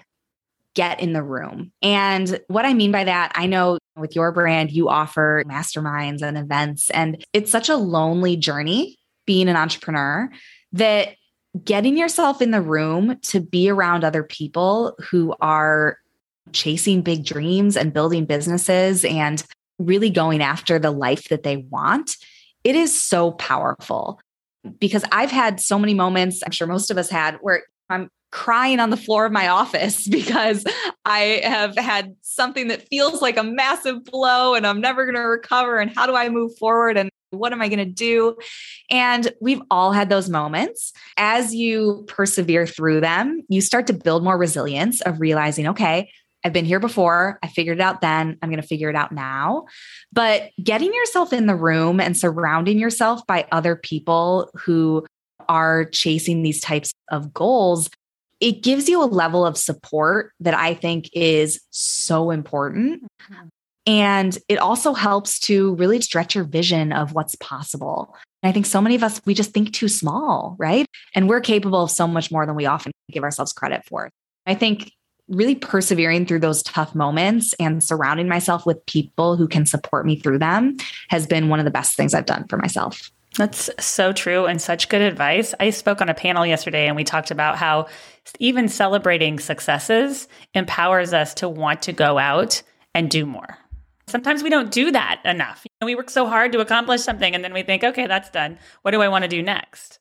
get 0.75 0.99
in 1.01 1.13
the 1.13 1.23
room. 1.23 1.71
And 1.81 2.39
what 2.47 2.65
I 2.65 2.73
mean 2.73 2.91
by 2.91 3.03
that, 3.03 3.31
I 3.35 3.47
know 3.47 3.79
with 3.97 4.15
your 4.15 4.31
brand, 4.31 4.71
you 4.71 4.87
offer 4.87 5.43
masterminds 5.47 6.21
and 6.21 6.37
events, 6.37 6.89
and 6.91 7.25
it's 7.33 7.51
such 7.51 7.69
a 7.69 7.75
lonely 7.75 8.37
journey 8.37 8.97
being 9.25 9.49
an 9.49 9.55
entrepreneur 9.55 10.29
that 10.73 11.15
getting 11.63 11.97
yourself 11.97 12.41
in 12.41 12.51
the 12.51 12.61
room 12.61 13.17
to 13.23 13.39
be 13.41 13.69
around 13.69 14.03
other 14.03 14.23
people 14.23 14.95
who 14.99 15.35
are 15.41 15.97
chasing 16.53 17.01
big 17.01 17.25
dreams 17.25 17.75
and 17.75 17.93
building 17.93 18.25
businesses 18.25 19.03
and 19.03 19.43
really 19.79 20.09
going 20.09 20.41
after 20.41 20.77
the 20.77 20.91
life 20.91 21.29
that 21.29 21.43
they 21.43 21.57
want, 21.57 22.15
it 22.69 22.75
is 22.75 23.01
so 23.01 23.31
powerful 23.31 24.21
because 24.79 25.03
I've 25.11 25.31
had 25.31 25.59
so 25.59 25.79
many 25.79 25.95
moments, 25.95 26.43
I'm 26.45 26.51
sure 26.51 26.67
most 26.67 26.91
of 26.91 26.99
us 26.99 27.09
had, 27.09 27.39
where 27.41 27.63
I'm 27.89 28.11
crying 28.31 28.79
on 28.79 28.91
the 28.91 28.97
floor 28.97 29.25
of 29.25 29.31
my 29.31 29.47
office 29.47 30.07
because 30.11 30.63
I 31.03 31.41
have 31.43 31.75
had 31.75 32.15
something 32.21 32.67
that 32.67 32.87
feels 32.87 33.23
like 33.23 33.37
a 33.37 33.43
massive 33.43 34.05
blow 34.05 34.53
and 34.53 34.67
I'm 34.67 34.81
never 34.81 35.03
going 35.05 35.15
to 35.15 35.21
recover. 35.21 35.79
And 35.79 35.91
how 35.95 36.05
do 36.05 36.15
I 36.15 36.29
move 36.29 36.55
forward? 36.59 36.95
And 36.95 37.09
what 37.31 37.53
am 37.53 37.61
I 37.61 37.69
going 37.69 37.79
to 37.79 37.85
do? 37.85 38.37
And 38.91 39.33
we've 39.41 39.61
all 39.71 39.91
had 39.91 40.09
those 40.09 40.29
moments. 40.29 40.93
As 41.17 41.55
you 41.55 42.05
persevere 42.07 42.67
through 42.67 43.01
them, 43.01 43.41
you 43.49 43.61
start 43.61 43.87
to 43.87 43.93
build 43.93 44.23
more 44.23 44.37
resilience 44.37 45.01
of 45.01 45.19
realizing, 45.19 45.67
okay, 45.69 46.11
I've 46.43 46.53
been 46.53 46.65
here 46.65 46.79
before. 46.79 47.37
I 47.43 47.47
figured 47.47 47.79
it 47.79 47.81
out 47.81 48.01
then. 48.01 48.37
I'm 48.41 48.49
going 48.49 48.61
to 48.61 48.67
figure 48.67 48.89
it 48.89 48.95
out 48.95 49.11
now. 49.11 49.65
But 50.11 50.51
getting 50.63 50.93
yourself 50.93 51.33
in 51.33 51.47
the 51.47 51.55
room 51.55 51.99
and 51.99 52.15
surrounding 52.15 52.79
yourself 52.79 53.25
by 53.27 53.47
other 53.51 53.75
people 53.75 54.49
who 54.55 55.05
are 55.47 55.85
chasing 55.85 56.43
these 56.43 56.61
types 56.61 56.93
of 57.11 57.33
goals, 57.33 57.89
it 58.39 58.63
gives 58.63 58.87
you 58.87 59.03
a 59.03 59.05
level 59.05 59.45
of 59.45 59.57
support 59.57 60.31
that 60.39 60.53
I 60.53 60.73
think 60.73 61.09
is 61.13 61.59
so 61.71 62.31
important. 62.31 63.03
Mm-hmm. 63.03 63.47
And 63.85 64.37
it 64.47 64.59
also 64.59 64.93
helps 64.93 65.39
to 65.41 65.73
really 65.75 65.99
stretch 66.01 66.35
your 66.35 66.43
vision 66.43 66.93
of 66.93 67.13
what's 67.13 67.35
possible. 67.35 68.15
And 68.43 68.49
I 68.49 68.53
think 68.53 68.65
so 68.65 68.81
many 68.81 68.95
of 68.95 69.03
us, 69.03 69.19
we 69.25 69.33
just 69.33 69.51
think 69.51 69.73
too 69.73 69.87
small, 69.87 70.55
right? 70.59 70.85
And 71.15 71.27
we're 71.27 71.41
capable 71.41 71.83
of 71.83 71.91
so 71.91 72.07
much 72.07 72.31
more 72.31 72.45
than 72.45 72.55
we 72.55 72.65
often 72.65 72.91
give 73.11 73.23
ourselves 73.23 73.51
credit 73.51 73.83
for. 73.85 74.09
I 74.45 74.53
think 74.53 74.91
really 75.29 75.55
persevering 75.55 76.25
through 76.25 76.39
those 76.39 76.63
tough 76.63 76.95
moments 76.95 77.53
and 77.59 77.83
surrounding 77.83 78.27
myself 78.27 78.65
with 78.65 78.85
people 78.85 79.37
who 79.37 79.47
can 79.47 79.65
support 79.65 80.05
me 80.05 80.19
through 80.19 80.39
them 80.39 80.77
has 81.09 81.27
been 81.27 81.49
one 81.49 81.59
of 81.59 81.65
the 81.65 81.71
best 81.71 81.95
things 81.95 82.13
I've 82.13 82.25
done 82.25 82.47
for 82.47 82.57
myself. 82.57 83.11
That's 83.37 83.69
so 83.79 84.11
true 84.11 84.45
and 84.45 84.61
such 84.61 84.89
good 84.89 85.01
advice. 85.01 85.53
I 85.59 85.69
spoke 85.69 86.01
on 86.01 86.09
a 86.09 86.13
panel 86.13 86.45
yesterday 86.45 86.87
and 86.87 86.95
we 86.95 87.03
talked 87.03 87.31
about 87.31 87.57
how 87.57 87.87
even 88.39 88.67
celebrating 88.67 89.39
successes 89.39 90.27
empowers 90.53 91.13
us 91.13 91.33
to 91.35 91.47
want 91.47 91.83
to 91.83 91.93
go 91.93 92.17
out 92.17 92.61
and 92.95 93.09
do 93.09 93.25
more. 93.25 93.57
Sometimes 94.07 94.41
we 94.41 94.49
don't 94.49 94.71
do 94.71 94.89
that 94.91 95.21
enough. 95.23 95.61
You 95.63 95.69
know, 95.79 95.85
we 95.85 95.95
work 95.95 96.09
so 96.09 96.27
hard 96.27 96.51
to 96.53 96.59
accomplish 96.59 97.01
something 97.01 97.35
and 97.35 97.43
then 97.43 97.53
we 97.53 97.61
think, 97.61 97.83
okay, 97.83 98.07
that's 98.07 98.31
done. 98.31 98.57
What 98.81 98.91
do 98.91 99.01
I 99.01 99.07
want 99.07 99.23
to 99.23 99.29
do 99.29 99.43
next? 99.43 99.99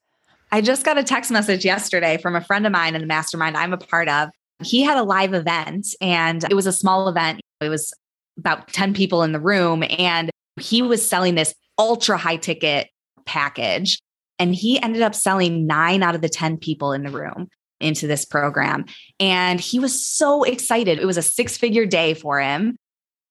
I 0.50 0.62
just 0.62 0.84
got 0.84 0.96
a 0.96 1.04
text 1.04 1.30
message 1.30 1.66
yesterday 1.66 2.16
from 2.16 2.34
a 2.34 2.40
friend 2.40 2.64
of 2.64 2.72
mine 2.72 2.94
in 2.94 3.02
the 3.02 3.06
mastermind 3.06 3.54
I'm 3.54 3.74
a 3.74 3.76
part 3.76 4.08
of 4.08 4.30
he 4.62 4.82
had 4.82 4.98
a 4.98 5.02
live 5.02 5.34
event 5.34 5.88
and 6.00 6.44
it 6.44 6.54
was 6.54 6.66
a 6.66 6.72
small 6.72 7.08
event. 7.08 7.40
It 7.60 7.68
was 7.68 7.92
about 8.38 8.72
10 8.72 8.94
people 8.94 9.22
in 9.22 9.32
the 9.32 9.40
room 9.40 9.84
and 9.98 10.30
he 10.60 10.82
was 10.82 11.06
selling 11.06 11.34
this 11.34 11.54
ultra 11.78 12.16
high 12.16 12.36
ticket 12.36 12.88
package 13.24 13.98
and 14.38 14.54
he 14.54 14.80
ended 14.80 15.02
up 15.02 15.14
selling 15.14 15.66
9 15.66 16.02
out 16.02 16.14
of 16.14 16.20
the 16.20 16.28
10 16.28 16.58
people 16.58 16.92
in 16.92 17.02
the 17.02 17.10
room. 17.10 17.48
into 17.80 18.08
this 18.08 18.24
program. 18.24 18.84
And 19.20 19.60
he 19.60 19.78
was 19.78 20.04
so 20.04 20.42
excited. 20.42 20.98
It 20.98 21.06
was 21.06 21.16
a 21.16 21.22
six 21.22 21.56
figure 21.56 21.86
day 21.86 22.14
for 22.14 22.40
him. 22.40 22.76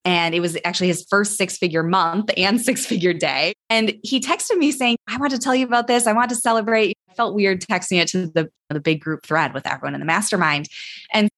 And 0.06 0.34
it 0.34 0.40
was 0.40 0.58
actually 0.64 0.88
his 0.88 1.06
first 1.10 1.36
six 1.36 1.58
figure 1.58 1.84
month 1.84 2.30
and 2.38 2.62
six 2.70 2.86
figure 2.86 3.14
day. 3.14 3.52
And 3.70 3.94
he 4.04 4.22
texted 4.22 4.56
me 4.56 4.72
saying, 4.72 4.96
I 5.10 5.18
want 5.18 5.34
to 5.34 5.38
tell 5.38 5.54
you 5.54 5.66
about 5.66 5.88
this. 5.88 6.08
I 6.08 6.14
want 6.14 6.30
to 6.30 6.36
celebrate. 6.36 6.96
Felt 7.18 7.36
weird 7.36 7.62
texting 7.62 8.02
it 8.02 8.08
to 8.10 8.28
the, 8.28 8.50
the 8.70 8.80
big 8.80 9.02
group 9.02 9.26
thread 9.26 9.54
with 9.54 9.68
everyone 9.68 9.96
in 9.96 10.00
the 10.00 10.06
mastermind. 10.06 10.70
And 11.14 11.30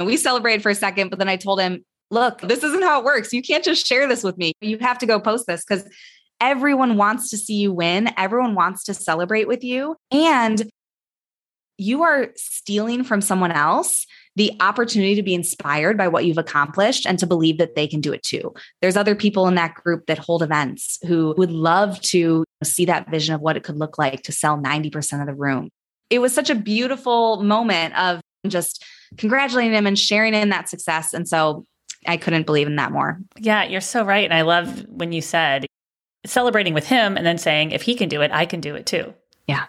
we 0.00 0.16
celebrated 0.16 0.62
for 0.62 0.70
a 0.70 0.74
second, 0.74 1.08
but 1.08 1.18
then 1.18 1.28
I 1.28 1.36
told 1.36 1.60
him, 1.60 1.84
look, 2.10 2.40
this 2.40 2.62
isn't 2.62 2.82
how 2.82 3.00
it 3.00 3.04
works. 3.04 3.32
You 3.32 3.42
can't 3.42 3.64
just 3.64 3.86
share 3.86 4.08
this 4.08 4.22
with 4.22 4.36
me. 4.36 4.52
You 4.60 4.78
have 4.78 4.98
to 4.98 5.06
go 5.06 5.20
post 5.20 5.46
this 5.46 5.64
because 5.64 5.88
everyone 6.40 6.96
wants 6.96 7.30
to 7.30 7.36
see 7.36 7.54
you 7.54 7.72
win. 7.72 8.10
Everyone 8.16 8.54
wants 8.54 8.84
to 8.84 8.94
celebrate 8.94 9.48
with 9.48 9.64
you. 9.64 9.96
And 10.10 10.68
you 11.78 12.02
are 12.02 12.30
stealing 12.36 13.04
from 13.04 13.20
someone 13.20 13.52
else 13.52 14.06
the 14.38 14.52
opportunity 14.60 15.16
to 15.16 15.22
be 15.22 15.34
inspired 15.34 15.98
by 15.98 16.06
what 16.06 16.24
you've 16.24 16.38
accomplished 16.38 17.04
and 17.04 17.18
to 17.18 17.26
believe 17.26 17.58
that 17.58 17.74
they 17.74 17.88
can 17.88 18.00
do 18.00 18.12
it 18.12 18.22
too. 18.22 18.54
There's 18.80 18.96
other 18.96 19.16
people 19.16 19.48
in 19.48 19.56
that 19.56 19.74
group 19.74 20.06
that 20.06 20.16
hold 20.16 20.44
events 20.44 20.96
who 21.08 21.34
would 21.36 21.50
love 21.50 22.00
to 22.02 22.44
see 22.62 22.84
that 22.84 23.10
vision 23.10 23.34
of 23.34 23.40
what 23.40 23.56
it 23.56 23.64
could 23.64 23.76
look 23.76 23.98
like 23.98 24.22
to 24.22 24.32
sell 24.32 24.56
90% 24.56 25.20
of 25.20 25.26
the 25.26 25.34
room. 25.34 25.70
It 26.08 26.20
was 26.20 26.32
such 26.32 26.50
a 26.50 26.54
beautiful 26.54 27.42
moment 27.42 27.98
of 27.98 28.20
just 28.46 28.84
congratulating 29.16 29.72
him 29.72 29.88
and 29.88 29.98
sharing 29.98 30.34
in 30.34 30.50
that 30.50 30.68
success. 30.68 31.12
And 31.12 31.28
so 31.28 31.64
I 32.06 32.16
couldn't 32.16 32.46
believe 32.46 32.68
in 32.68 32.76
that 32.76 32.92
more. 32.92 33.18
Yeah, 33.38 33.64
you're 33.64 33.80
so 33.80 34.04
right. 34.04 34.24
And 34.24 34.34
I 34.34 34.42
love 34.42 34.86
when 34.88 35.10
you 35.10 35.20
said 35.20 35.66
celebrating 36.24 36.74
with 36.74 36.86
him 36.86 37.16
and 37.16 37.26
then 37.26 37.38
saying, 37.38 37.72
if 37.72 37.82
he 37.82 37.96
can 37.96 38.08
do 38.08 38.20
it, 38.20 38.30
I 38.32 38.46
can 38.46 38.60
do 38.60 38.76
it 38.76 38.86
too. 38.86 39.14
Yeah. 39.48 39.64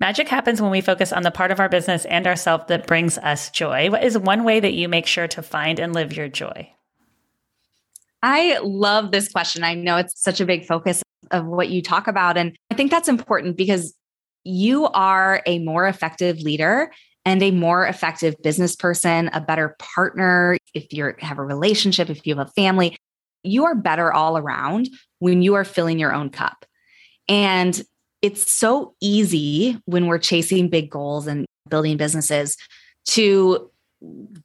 Magic 0.00 0.28
happens 0.28 0.62
when 0.62 0.70
we 0.70 0.80
focus 0.80 1.12
on 1.12 1.22
the 1.22 1.30
part 1.30 1.50
of 1.50 1.60
our 1.60 1.68
business 1.68 2.06
and 2.06 2.26
ourself 2.26 2.68
that 2.68 2.86
brings 2.86 3.18
us 3.18 3.50
joy. 3.50 3.90
What 3.90 4.02
is 4.02 4.16
one 4.16 4.44
way 4.44 4.58
that 4.58 4.72
you 4.72 4.88
make 4.88 5.06
sure 5.06 5.28
to 5.28 5.42
find 5.42 5.78
and 5.78 5.92
live 5.92 6.16
your 6.16 6.28
joy? 6.28 6.72
I 8.22 8.58
love 8.62 9.12
this 9.12 9.30
question. 9.30 9.62
I 9.62 9.74
know 9.74 9.98
it's 9.98 10.20
such 10.20 10.40
a 10.40 10.46
big 10.46 10.64
focus 10.64 11.02
of 11.30 11.46
what 11.46 11.68
you 11.68 11.82
talk 11.82 12.06
about. 12.06 12.38
And 12.38 12.56
I 12.70 12.74
think 12.74 12.90
that's 12.90 13.08
important 13.08 13.58
because 13.58 13.94
you 14.42 14.86
are 14.86 15.42
a 15.44 15.58
more 15.58 15.86
effective 15.86 16.38
leader 16.38 16.90
and 17.26 17.42
a 17.42 17.50
more 17.50 17.86
effective 17.86 18.34
business 18.42 18.74
person, 18.74 19.28
a 19.34 19.40
better 19.40 19.76
partner. 19.78 20.56
If 20.72 20.94
you 20.94 21.12
have 21.18 21.38
a 21.38 21.44
relationship, 21.44 22.08
if 22.08 22.26
you 22.26 22.36
have 22.36 22.48
a 22.48 22.50
family, 22.52 22.96
you 23.42 23.66
are 23.66 23.74
better 23.74 24.10
all 24.10 24.38
around 24.38 24.88
when 25.18 25.42
you 25.42 25.54
are 25.54 25.64
filling 25.64 25.98
your 25.98 26.14
own 26.14 26.30
cup. 26.30 26.64
And 27.28 27.80
it's 28.22 28.50
so 28.50 28.94
easy 29.00 29.80
when 29.86 30.06
we're 30.06 30.18
chasing 30.18 30.68
big 30.68 30.90
goals 30.90 31.26
and 31.26 31.46
building 31.68 31.96
businesses 31.96 32.56
to 33.06 33.70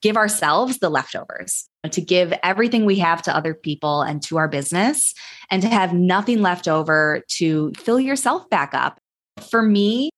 give 0.01 0.17
ourselves 0.17 0.79
the 0.79 0.89
leftovers, 0.89 1.67
to 1.89 2.01
give 2.01 2.33
everything 2.43 2.85
we 2.85 2.99
have 2.99 3.21
to 3.21 3.35
other 3.35 3.53
people 3.53 4.01
and 4.01 4.21
to 4.23 4.37
our 4.37 4.47
business, 4.47 5.13
and 5.49 5.61
to 5.61 5.69
have 5.69 5.93
nothing 5.93 6.41
left 6.41 6.67
over 6.67 7.23
to 7.29 7.71
fill 7.77 7.99
yourself 7.99 8.49
back 8.49 8.73
up. 8.73 8.99
For 9.49 9.61
me, 9.61 10.09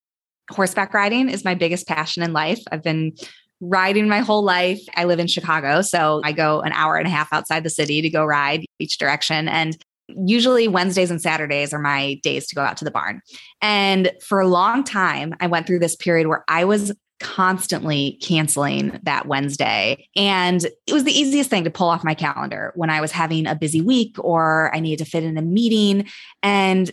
horseback 0.51 0.93
riding 0.93 1.29
is 1.29 1.45
my 1.45 1.55
biggest 1.55 1.87
passion 1.87 2.23
in 2.23 2.33
life. 2.33 2.59
I've 2.71 2.83
been 2.83 3.13
riding 3.59 4.07
my 4.07 4.19
whole 4.19 4.43
life. 4.43 4.79
I 4.95 5.05
live 5.05 5.19
in 5.19 5.27
Chicago, 5.27 5.81
so 5.81 6.21
I 6.23 6.31
go 6.31 6.61
an 6.61 6.71
hour 6.73 6.95
and 6.95 7.07
a 7.07 7.11
half 7.11 7.33
outside 7.33 7.63
the 7.63 7.69
city 7.69 8.01
to 8.01 8.09
go 8.09 8.23
ride 8.23 8.65
each 8.79 8.97
direction. 8.97 9.47
And 9.47 9.77
usually 10.07 10.67
Wednesdays 10.67 11.11
and 11.11 11.21
Saturdays 11.21 11.73
are 11.73 11.79
my 11.79 12.15
days 12.23 12.47
to 12.47 12.55
go 12.55 12.61
out 12.61 12.77
to 12.77 12.85
the 12.85 12.91
barn. 12.91 13.21
And 13.61 14.11
for 14.21 14.39
a 14.39 14.47
long 14.47 14.83
time, 14.83 15.35
I 15.39 15.47
went 15.47 15.67
through 15.67 15.79
this 15.79 15.95
period 15.95 16.27
where 16.27 16.43
I 16.47 16.65
was 16.65 16.93
constantly 17.19 18.19
canceling 18.21 18.99
that 19.03 19.27
Wednesday. 19.27 20.07
And 20.15 20.63
it 20.63 20.93
was 20.93 21.03
the 21.03 21.17
easiest 21.17 21.49
thing 21.49 21.63
to 21.63 21.71
pull 21.71 21.89
off 21.89 22.03
my 22.03 22.13
calendar 22.13 22.71
when 22.75 22.89
I 22.89 23.01
was 23.01 23.11
having 23.11 23.47
a 23.47 23.55
busy 23.55 23.81
week 23.81 24.15
or 24.19 24.73
I 24.73 24.79
needed 24.79 25.03
to 25.03 25.09
fit 25.09 25.23
in 25.23 25.37
a 25.37 25.41
meeting. 25.41 26.07
And 26.43 26.91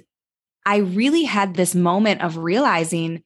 I 0.67 0.79
really 0.79 1.25
had 1.25 1.55
this 1.55 1.75
moment 1.75 2.23
of 2.23 2.39
realizing 2.39 3.23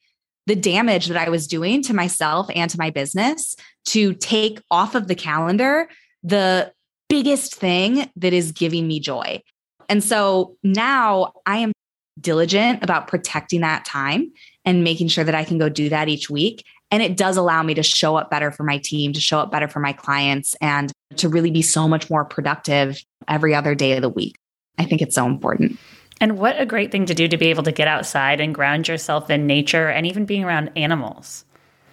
the 0.46 0.56
damage 0.56 1.06
that 1.06 1.16
I 1.16 1.28
was 1.28 1.46
doing 1.46 1.82
to 1.82 1.94
myself 1.94 2.48
and 2.54 2.70
to 2.70 2.78
my 2.78 2.90
business 2.90 3.54
to 3.86 4.14
take 4.14 4.60
off 4.70 4.94
of 4.94 5.06
the 5.06 5.14
calendar 5.14 5.88
the 6.22 6.72
biggest 7.08 7.54
thing 7.54 8.10
that 8.16 8.32
is 8.32 8.52
giving 8.52 8.86
me 8.88 8.98
joy. 8.98 9.42
And 9.88 10.02
so 10.02 10.56
now 10.62 11.32
I 11.46 11.58
am 11.58 11.72
diligent 12.20 12.82
about 12.82 13.08
protecting 13.08 13.60
that 13.60 13.84
time 13.84 14.30
and 14.64 14.84
making 14.84 15.08
sure 15.08 15.24
that 15.24 15.34
I 15.34 15.44
can 15.44 15.58
go 15.58 15.68
do 15.68 15.88
that 15.88 16.08
each 16.08 16.28
week. 16.28 16.64
And 16.90 17.02
it 17.02 17.16
does 17.16 17.36
allow 17.36 17.62
me 17.62 17.74
to 17.74 17.82
show 17.82 18.16
up 18.16 18.30
better 18.30 18.50
for 18.50 18.64
my 18.64 18.78
team, 18.78 19.12
to 19.12 19.20
show 19.20 19.38
up 19.38 19.50
better 19.50 19.68
for 19.68 19.80
my 19.80 19.92
clients, 19.92 20.54
and 20.60 20.90
to 21.16 21.28
really 21.28 21.50
be 21.50 21.62
so 21.62 21.86
much 21.86 22.08
more 22.10 22.24
productive 22.24 23.02
every 23.26 23.54
other 23.54 23.74
day 23.74 23.92
of 23.92 24.02
the 24.02 24.08
week. 24.08 24.36
I 24.78 24.84
think 24.84 25.02
it's 25.02 25.14
so 25.14 25.26
important. 25.26 25.78
And 26.20 26.38
what 26.38 26.60
a 26.60 26.66
great 26.66 26.90
thing 26.90 27.06
to 27.06 27.14
do 27.14 27.28
to 27.28 27.36
be 27.36 27.46
able 27.46 27.62
to 27.64 27.72
get 27.72 27.88
outside 27.88 28.40
and 28.40 28.54
ground 28.54 28.88
yourself 28.88 29.30
in 29.30 29.46
nature 29.46 29.88
and 29.88 30.06
even 30.06 30.24
being 30.24 30.44
around 30.44 30.70
animals. 30.76 31.44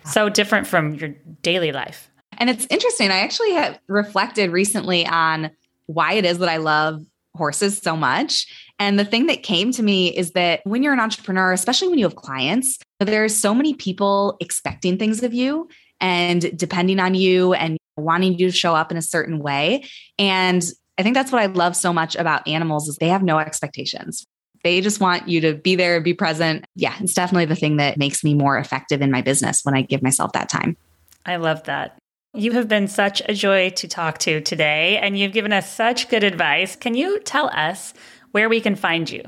So 0.06 0.30
different 0.30 0.68
from 0.68 0.96
your 0.96 1.10
daily 1.42 1.72
life. 1.72 2.10
And 2.38 2.50
it's 2.50 2.68
interesting. 2.70 3.12
I 3.12 3.20
actually 3.20 3.54
have 3.54 3.80
reflected 3.88 4.52
recently 4.52 5.06
on 5.06 5.52
why 5.88 6.14
it 6.14 6.26
is 6.26 6.40
that 6.40 6.50
I 6.50 6.58
love 6.58 7.06
horses 7.36 7.78
so 7.78 7.96
much. 7.96 8.48
And 8.80 9.00
the 9.00 9.06
thing 9.06 9.28
that 9.28 9.44
came 9.44 9.72
to 9.72 9.84
me 9.84 10.16
is 10.16 10.32
that 10.32 10.62
when 10.64 10.84
you're 10.84 10.94
an 10.94 11.00
entrepreneur, 11.00 11.54
especially 11.54 11.88
when 11.88 12.00
you 12.00 12.06
have 12.06 12.16
clients, 12.16 12.78
there's 13.00 13.36
so 13.36 13.54
many 13.54 13.74
people 13.74 14.38
expecting 14.40 14.98
things 14.98 15.24
of 15.24 15.34
you 15.34 15.70
and 16.02 16.58
depending 16.58 17.00
on 17.00 17.16
you 17.16 17.54
and 17.54 17.78
wanting 17.98 18.38
you 18.38 18.48
to 18.48 18.56
show 18.56 18.76
up 18.76 18.92
in 18.92 18.98
a 18.98 19.02
certain 19.02 19.40
way. 19.40 19.86
And 20.20 20.64
I 20.98 21.04
think 21.04 21.16
that's 21.16 21.32
what 21.32 21.42
I 21.42 21.48
love 21.48 21.76
so 21.76 21.94
much 21.94 22.16
about 22.16 22.48
animals 22.48 22.88
is 22.88 22.98
they 22.98 23.10
have 23.10 23.24
no 23.24 23.40
expectations. 23.40 24.26
They 24.64 24.82
just 24.82 25.00
want 25.00 25.30
you 25.30 25.42
to 25.42 25.54
be 25.54 25.76
there, 25.76 26.02
be 26.02 26.14
present. 26.14 26.66
Yeah, 26.76 26.96
it's 27.00 27.14
definitely 27.14 27.46
the 27.46 27.56
thing 27.56 27.78
that 27.78 27.98
makes 27.98 28.24
me 28.24 28.34
more 28.34 28.58
effective 28.58 29.02
in 29.02 29.12
my 29.12 29.22
business 29.22 29.62
when 29.64 29.76
I 29.76 29.84
give 29.84 30.02
myself 30.02 30.32
that 30.34 30.50
time. 30.50 30.76
I 31.26 31.36
love 31.36 31.64
that. 31.64 31.98
You 32.36 32.52
have 32.52 32.68
been 32.68 32.90
such 32.90 33.22
a 33.30 33.34
joy 33.34 33.70
to 33.72 33.88
talk 33.88 34.18
to 34.20 34.42
today, 34.42 34.98
and 34.98 35.18
you've 35.18 35.32
given 35.32 35.54
us 35.54 35.74
such 35.74 36.10
good 36.10 36.24
advice. 36.26 36.76
Can 36.76 36.94
you 36.94 37.22
tell 37.22 37.48
us 37.48 37.94
where 38.32 38.50
we 38.50 38.60
can 38.60 38.76
find 38.76 39.10
you? 39.10 39.24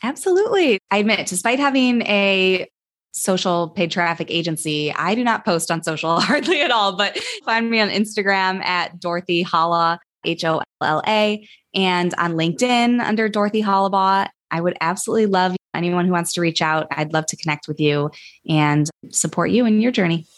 Absolutely. 0.00 0.78
I 0.92 0.98
admit, 0.98 1.26
despite 1.26 1.58
having 1.58 2.02
a 2.02 2.68
social 3.10 3.70
paid 3.70 3.90
traffic 3.90 4.28
agency, 4.30 4.92
I 4.94 5.16
do 5.16 5.24
not 5.24 5.44
post 5.44 5.72
on 5.72 5.82
social 5.82 6.20
hardly 6.20 6.60
at 6.60 6.70
all, 6.70 6.96
but 6.96 7.18
find 7.44 7.68
me 7.68 7.80
on 7.80 7.88
Instagram 7.88 8.64
at 8.64 9.00
Dorothy 9.00 9.42
Holla, 9.42 9.98
H 10.24 10.44
O 10.44 10.58
L 10.58 10.64
L 10.82 11.02
A, 11.08 11.44
and 11.74 12.14
on 12.16 12.34
LinkedIn 12.34 13.00
under 13.00 13.28
Dorothy 13.28 13.62
Hollabaugh. 13.62 14.28
I 14.52 14.60
would 14.60 14.76
absolutely 14.80 15.26
love 15.26 15.56
anyone 15.74 16.06
who 16.06 16.12
wants 16.12 16.32
to 16.34 16.40
reach 16.40 16.62
out. 16.62 16.86
I'd 16.92 17.12
love 17.12 17.26
to 17.26 17.36
connect 17.36 17.66
with 17.66 17.80
you 17.80 18.12
and 18.48 18.88
support 19.10 19.50
you 19.50 19.66
in 19.66 19.80
your 19.80 19.90
journey. 19.90 20.28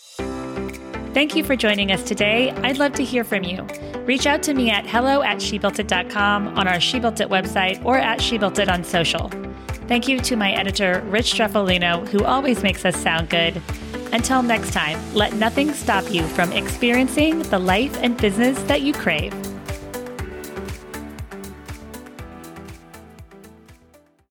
Thank 1.16 1.34
you 1.34 1.44
for 1.44 1.56
joining 1.56 1.92
us 1.92 2.02
today. 2.02 2.50
I'd 2.50 2.76
love 2.76 2.92
to 2.92 3.02
hear 3.02 3.24
from 3.24 3.42
you. 3.42 3.62
Reach 4.04 4.26
out 4.26 4.42
to 4.42 4.52
me 4.52 4.68
at 4.70 4.86
hello 4.86 5.22
at 5.22 5.38
shebuiltit.com 5.38 6.58
on 6.58 6.68
our 6.68 6.78
She 6.78 7.00
Built 7.00 7.20
It 7.20 7.30
website 7.30 7.82
or 7.86 7.96
at 7.96 8.20
She 8.20 8.36
Built 8.36 8.58
It 8.58 8.68
on 8.68 8.84
social. 8.84 9.30
Thank 9.88 10.08
you 10.08 10.20
to 10.20 10.36
my 10.36 10.52
editor, 10.52 11.02
Rich 11.06 11.32
Streffolino, 11.32 12.06
who 12.08 12.22
always 12.22 12.62
makes 12.62 12.84
us 12.84 12.94
sound 12.98 13.30
good. 13.30 13.62
Until 14.12 14.42
next 14.42 14.74
time, 14.74 15.00
let 15.14 15.32
nothing 15.32 15.72
stop 15.72 16.04
you 16.12 16.22
from 16.22 16.52
experiencing 16.52 17.38
the 17.44 17.58
life 17.58 17.96
and 18.02 18.14
business 18.18 18.62
that 18.64 18.82
you 18.82 18.92
crave. 18.92 19.32